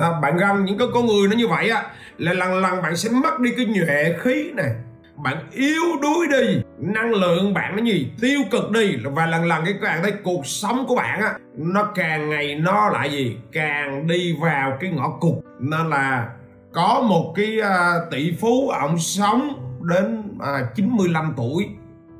à, 0.00 0.20
bạn 0.22 0.36
gần 0.36 0.64
những 0.64 0.78
cái 0.78 0.88
con 0.94 1.06
người 1.06 1.28
nó 1.28 1.36
như 1.36 1.48
vậy 1.48 1.70
á 1.70 1.82
là 2.18 2.32
lần 2.32 2.60
lần 2.60 2.82
bạn 2.82 2.96
sẽ 2.96 3.10
mất 3.10 3.40
đi 3.40 3.50
cái 3.56 3.66
nhuệ 3.66 4.14
khí 4.18 4.52
này. 4.56 4.70
Bạn 5.16 5.36
yếu 5.52 5.82
đuối 6.02 6.26
đi 6.30 6.62
năng 6.78 7.14
lượng 7.14 7.54
bạn 7.54 7.76
nó 7.76 7.82
gì 7.82 8.10
tiêu 8.20 8.40
cực 8.50 8.70
đi 8.70 8.96
và 9.04 9.26
lần 9.26 9.44
lần 9.44 9.64
cái 9.64 9.74
bạn 9.82 10.02
thấy 10.02 10.12
cuộc 10.24 10.46
sống 10.46 10.84
của 10.88 10.96
bạn 10.96 11.20
á 11.20 11.34
nó 11.56 11.84
càng 11.94 12.30
ngày 12.30 12.54
nó 12.54 12.88
lại 12.88 13.12
gì 13.12 13.36
càng 13.52 14.06
đi 14.06 14.36
vào 14.40 14.76
cái 14.80 14.90
ngõ 14.90 15.10
cụt. 15.20 15.34
Nên 15.58 15.90
là 15.90 16.28
có 16.72 17.04
một 17.08 17.32
cái 17.36 17.58
uh, 17.60 18.10
tỷ 18.10 18.32
phú 18.40 18.68
ông 18.68 18.98
sống 18.98 19.52
đến 19.82 20.22
à, 20.40 20.60
uh, 20.70 20.74
95 20.74 21.34
tuổi. 21.36 21.68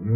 Ừ. 0.01 0.15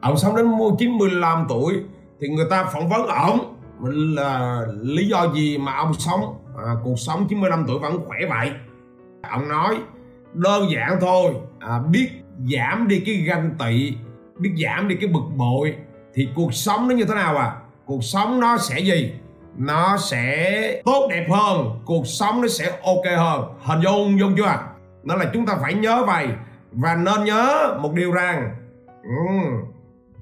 ông 0.00 0.16
sống 0.16 0.36
đến 0.36 0.46
95 0.78 1.46
tuổi 1.48 1.74
thì 2.20 2.28
người 2.28 2.46
ta 2.50 2.64
phỏng 2.64 2.88
vấn 2.88 3.06
ổng 3.06 3.57
là 3.82 4.62
lý 4.82 5.08
do 5.08 5.32
gì 5.34 5.58
mà 5.58 5.72
ông 5.76 5.94
sống? 5.94 6.20
À, 6.66 6.74
cuộc 6.84 6.96
sống 6.96 7.26
95 7.28 7.64
tuổi 7.68 7.78
vẫn 7.78 8.04
khỏe 8.06 8.18
vậy? 8.30 8.50
Ông 9.30 9.48
nói 9.48 9.78
đơn 10.34 10.70
giản 10.70 10.98
thôi. 11.00 11.34
À, 11.58 11.80
biết 11.90 12.08
giảm 12.38 12.88
đi 12.88 13.02
cái 13.06 13.14
ganh 13.14 13.50
tị 13.58 13.94
biết 14.38 14.52
giảm 14.64 14.88
đi 14.88 14.96
cái 15.00 15.08
bực 15.08 15.24
bội 15.36 15.74
thì 16.14 16.28
cuộc 16.34 16.54
sống 16.54 16.88
nó 16.88 16.94
như 16.94 17.04
thế 17.04 17.14
nào 17.14 17.36
à? 17.36 17.56
Cuộc 17.86 18.04
sống 18.04 18.40
nó 18.40 18.58
sẽ 18.58 18.80
gì? 18.80 19.12
Nó 19.56 19.96
sẽ 19.98 20.82
tốt 20.84 21.06
đẹp 21.10 21.26
hơn 21.30 21.80
cuộc 21.84 22.06
sống 22.06 22.40
nó 22.40 22.48
sẽ 22.48 22.78
ok 22.82 23.04
hơn. 23.18 23.44
Hình 23.62 23.80
dung 23.80 24.18
dung 24.18 24.34
chưa? 24.36 24.58
Nó 25.02 25.14
là 25.14 25.30
chúng 25.34 25.46
ta 25.46 25.56
phải 25.60 25.74
nhớ 25.74 26.04
vậy. 26.06 26.28
Và 26.72 26.94
nên 26.94 27.24
nhớ 27.24 27.74
một 27.80 27.92
điều 27.94 28.12
rằng 28.12 28.56
um, 29.02 29.44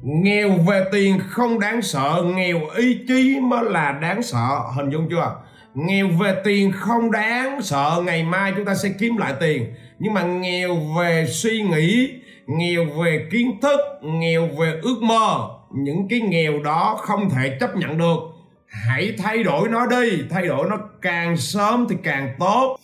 nghèo 0.02 0.50
về 0.50 0.85
tiền 0.92 1.18
không 1.28 1.61
đáng 1.61 1.82
sợ, 1.82 2.24
nghèo 2.35 2.61
ý 2.76 2.98
chí 3.09 3.40
mới 3.40 3.64
là 3.64 3.92
đáng 3.92 4.22
sợ. 4.22 4.61
Hình 4.76 4.90
dung 4.90 5.09
chưa? 5.11 5.37
Nghèo 5.74 6.09
về 6.09 6.35
tiền 6.44 6.72
không 6.72 7.11
đáng 7.11 7.62
sợ, 7.62 8.02
ngày 8.06 8.22
mai 8.22 8.52
chúng 8.56 8.64
ta 8.64 8.74
sẽ 8.74 8.88
kiếm 9.00 9.16
lại 9.16 9.35
tiền. 9.40 9.74
Nhưng 9.98 10.14
mà 10.14 10.22
nghèo 10.22 10.76
về 10.98 11.26
suy 11.28 11.62
nghĩ, 11.62 12.11
nghèo 12.46 12.85
về 12.85 13.28
kiến 13.30 13.61
thức, 13.62 13.80
nghèo 14.02 14.46
về 14.46 14.72
ước 14.82 15.02
mơ, 15.02 15.48
những 15.74 16.09
cái 16.09 16.20
nghèo 16.20 16.62
đó 16.62 16.98
không 17.00 17.30
thể 17.30 17.56
chấp 17.61 17.76
nhận 17.76 17.98
được. 17.98 18.18
Hãy 18.66 19.12
thay 19.18 19.42
đổi 19.42 19.68
nó 19.68 19.87
đi, 19.87 20.22
thay 20.30 20.46
đổi 20.46 20.66
nó 20.70 20.76
càng 21.02 21.37
sớm 21.37 21.87
thì 21.90 21.96
càng 22.02 22.35
tốt. 22.38 22.76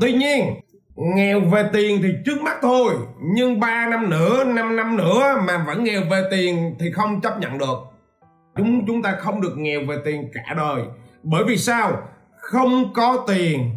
Tuy 0.00 0.12
nhiên 0.12 0.54
nghèo 1.00 1.40
về 1.40 1.64
tiền 1.72 2.00
thì 2.02 2.08
trước 2.24 2.42
mắt 2.42 2.56
thôi 2.62 2.94
nhưng 3.34 3.60
3 3.60 3.86
năm 3.86 4.10
nữa 4.10 4.44
5 4.44 4.76
năm 4.76 4.96
nữa 4.96 5.42
mà 5.46 5.64
vẫn 5.66 5.84
nghèo 5.84 6.02
về 6.10 6.22
tiền 6.30 6.74
thì 6.80 6.90
không 6.92 7.20
chấp 7.20 7.40
nhận 7.40 7.58
được. 7.58 7.78
Chúng 8.56 8.86
chúng 8.86 9.02
ta 9.02 9.16
không 9.18 9.40
được 9.40 9.54
nghèo 9.56 9.80
về 9.88 9.96
tiền 10.04 10.30
cả 10.32 10.54
đời. 10.56 10.82
Bởi 11.22 11.44
vì 11.44 11.56
sao? 11.56 12.08
Không 12.36 12.92
có 12.94 13.24
tiền 13.28 13.70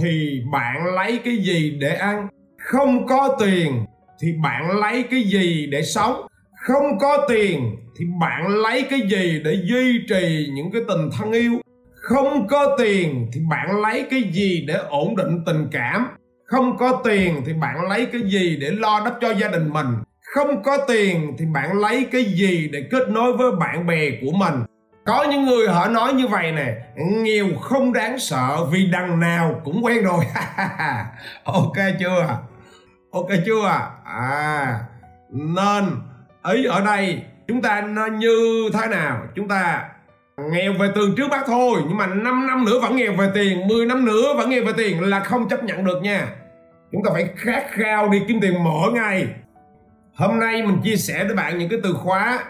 thì 0.00 0.40
bạn 0.52 0.86
lấy 0.94 1.18
cái 1.24 1.36
gì 1.36 1.78
để 1.80 1.94
ăn? 1.94 2.28
Không 2.58 3.06
có 3.06 3.36
tiền 3.40 3.84
thì 4.20 4.28
bạn 4.42 4.80
lấy 4.80 5.02
cái 5.02 5.22
gì 5.22 5.66
để 5.70 5.82
sống? 5.82 6.26
Không 6.66 6.98
có 6.98 7.26
tiền 7.28 7.76
thì 7.98 8.04
bạn 8.20 8.48
lấy 8.48 8.82
cái 8.90 9.00
gì 9.00 9.40
để 9.44 9.56
duy 9.64 10.00
trì 10.08 10.48
những 10.54 10.70
cái 10.72 10.82
tình 10.88 11.10
thân 11.18 11.32
yêu? 11.32 11.52
Không 11.94 12.46
có 12.48 12.76
tiền 12.78 13.28
thì 13.32 13.40
bạn 13.50 13.80
lấy 13.80 14.06
cái 14.10 14.22
gì 14.32 14.64
để 14.68 14.74
ổn 14.88 15.16
định 15.16 15.44
tình 15.46 15.68
cảm 15.72 16.08
không 16.46 16.78
có 16.78 17.00
tiền 17.04 17.42
thì 17.46 17.52
bạn 17.52 17.88
lấy 17.88 18.06
cái 18.06 18.20
gì 18.20 18.56
để 18.60 18.70
lo 18.70 19.02
đắp 19.04 19.14
cho 19.20 19.30
gia 19.30 19.48
đình 19.48 19.72
mình? 19.72 19.86
Không 20.34 20.62
có 20.62 20.78
tiền 20.88 21.36
thì 21.38 21.44
bạn 21.46 21.80
lấy 21.80 22.08
cái 22.12 22.24
gì 22.24 22.68
để 22.72 22.84
kết 22.90 23.08
nối 23.08 23.36
với 23.36 23.52
bạn 23.52 23.86
bè 23.86 24.10
của 24.20 24.32
mình? 24.32 24.54
Có 25.06 25.26
những 25.30 25.46
người 25.46 25.68
họ 25.68 25.88
nói 25.88 26.12
như 26.12 26.26
vậy 26.26 26.52
nè, 26.52 26.74
nghèo 26.96 27.46
không 27.60 27.92
đáng 27.92 28.18
sợ 28.18 28.64
vì 28.70 28.86
đằng 28.86 29.20
nào 29.20 29.60
cũng 29.64 29.84
quen 29.84 30.04
rồi. 30.04 30.24
Ok 31.44 31.76
chưa? 32.00 32.38
Ok 33.10 33.28
chưa? 33.46 33.90
À 34.04 34.78
nên 35.30 35.84
ý 36.52 36.64
ở 36.64 36.80
đây 36.80 37.22
chúng 37.48 37.62
ta 37.62 37.80
nó 37.80 38.06
như 38.06 38.70
thế 38.72 38.86
nào? 38.86 39.22
Chúng 39.34 39.48
ta 39.48 39.88
nghèo 40.42 40.72
về 40.72 40.88
tường 40.94 41.14
trước 41.16 41.28
bác 41.30 41.46
thôi 41.46 41.80
nhưng 41.88 41.96
mà 41.96 42.06
5 42.06 42.46
năm 42.46 42.64
nữa 42.64 42.80
vẫn 42.82 42.96
nghèo 42.96 43.12
về 43.12 43.30
tiền 43.34 43.68
10 43.68 43.86
năm 43.86 44.04
nữa 44.04 44.34
vẫn 44.36 44.50
nghèo 44.50 44.64
về 44.64 44.72
tiền 44.76 45.02
là 45.02 45.20
không 45.20 45.48
chấp 45.48 45.64
nhận 45.64 45.84
được 45.84 46.02
nha. 46.02 46.28
Chúng 46.92 47.04
ta 47.04 47.10
phải 47.12 47.28
khát 47.36 47.66
khao 47.70 48.08
đi 48.08 48.22
kiếm 48.28 48.40
tiền 48.40 48.64
mỗi 48.64 48.92
ngày 48.92 49.26
hôm 50.14 50.38
nay 50.38 50.62
mình 50.62 50.80
chia 50.84 50.96
sẻ 50.96 51.24
với 51.24 51.34
bạn 51.34 51.58
những 51.58 51.68
cái 51.68 51.78
từ 51.82 51.92
khóa. 51.92 52.44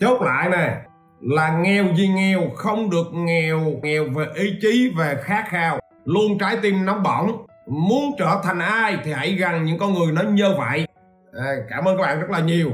Chốt 0.00 0.22
lại 0.22 0.48
nè 0.50 0.76
là 1.20 1.58
nghèo 1.58 1.84
gì 1.94 2.08
nghèo 2.08 2.40
không 2.56 2.90
được 2.90 3.06
nghèo 3.12 3.60
nghèo 3.82 4.04
về 4.04 4.26
ý 4.34 4.54
chí 4.60 4.92
về 4.98 5.16
khát 5.22 5.44
khao. 5.48 5.80
Luôn 6.04 6.38
trái 6.38 6.56
tim 6.62 6.84
nóng 6.84 7.02
bỏng. 7.02 7.46
Muốn 7.66 8.14
trở 8.18 8.40
thành 8.44 8.58
ai 8.58 8.96
thì 9.04 9.12
hãy 9.12 9.32
gần 9.32 9.64
những 9.64 9.78
con 9.78 9.94
người 9.94 10.12
nó 10.12 10.22
như 10.22 10.54
vậy. 10.58 10.86
À, 11.32 11.52
cảm 11.70 11.88
ơn 11.88 11.96
các 11.96 12.02
bạn 12.02 12.20
rất 12.20 12.30
là 12.30 12.40
nhiều. 12.40 12.70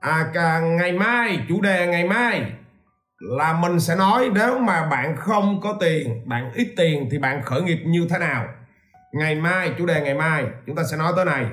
À, 0.00 0.26
cả, 0.34 0.60
ngày 0.60 0.92
mai 0.92 1.38
chủ 1.48 1.60
đề 1.60 1.86
ngày 1.86 2.04
mai 2.04 2.42
là 3.18 3.52
mình 3.52 3.80
sẽ 3.80 3.96
nói 3.96 4.30
nếu 4.34 4.58
mà 4.58 4.86
bạn 4.86 5.16
không 5.16 5.60
có 5.60 5.76
tiền, 5.80 6.28
bạn 6.28 6.52
ít 6.54 6.74
tiền 6.76 7.08
thì 7.10 7.18
bạn 7.18 7.42
khởi 7.42 7.62
nghiệp 7.62 7.78
như 7.86 8.06
thế 8.10 8.18
nào? 8.18 8.48
Ngày 9.12 9.34
mai, 9.34 9.72
chủ 9.78 9.86
đề 9.86 10.00
ngày 10.00 10.14
mai, 10.14 10.44
chúng 10.66 10.76
ta 10.76 10.82
sẽ 10.90 10.96
nói 10.96 11.12
tới 11.16 11.24
này. 11.24 11.46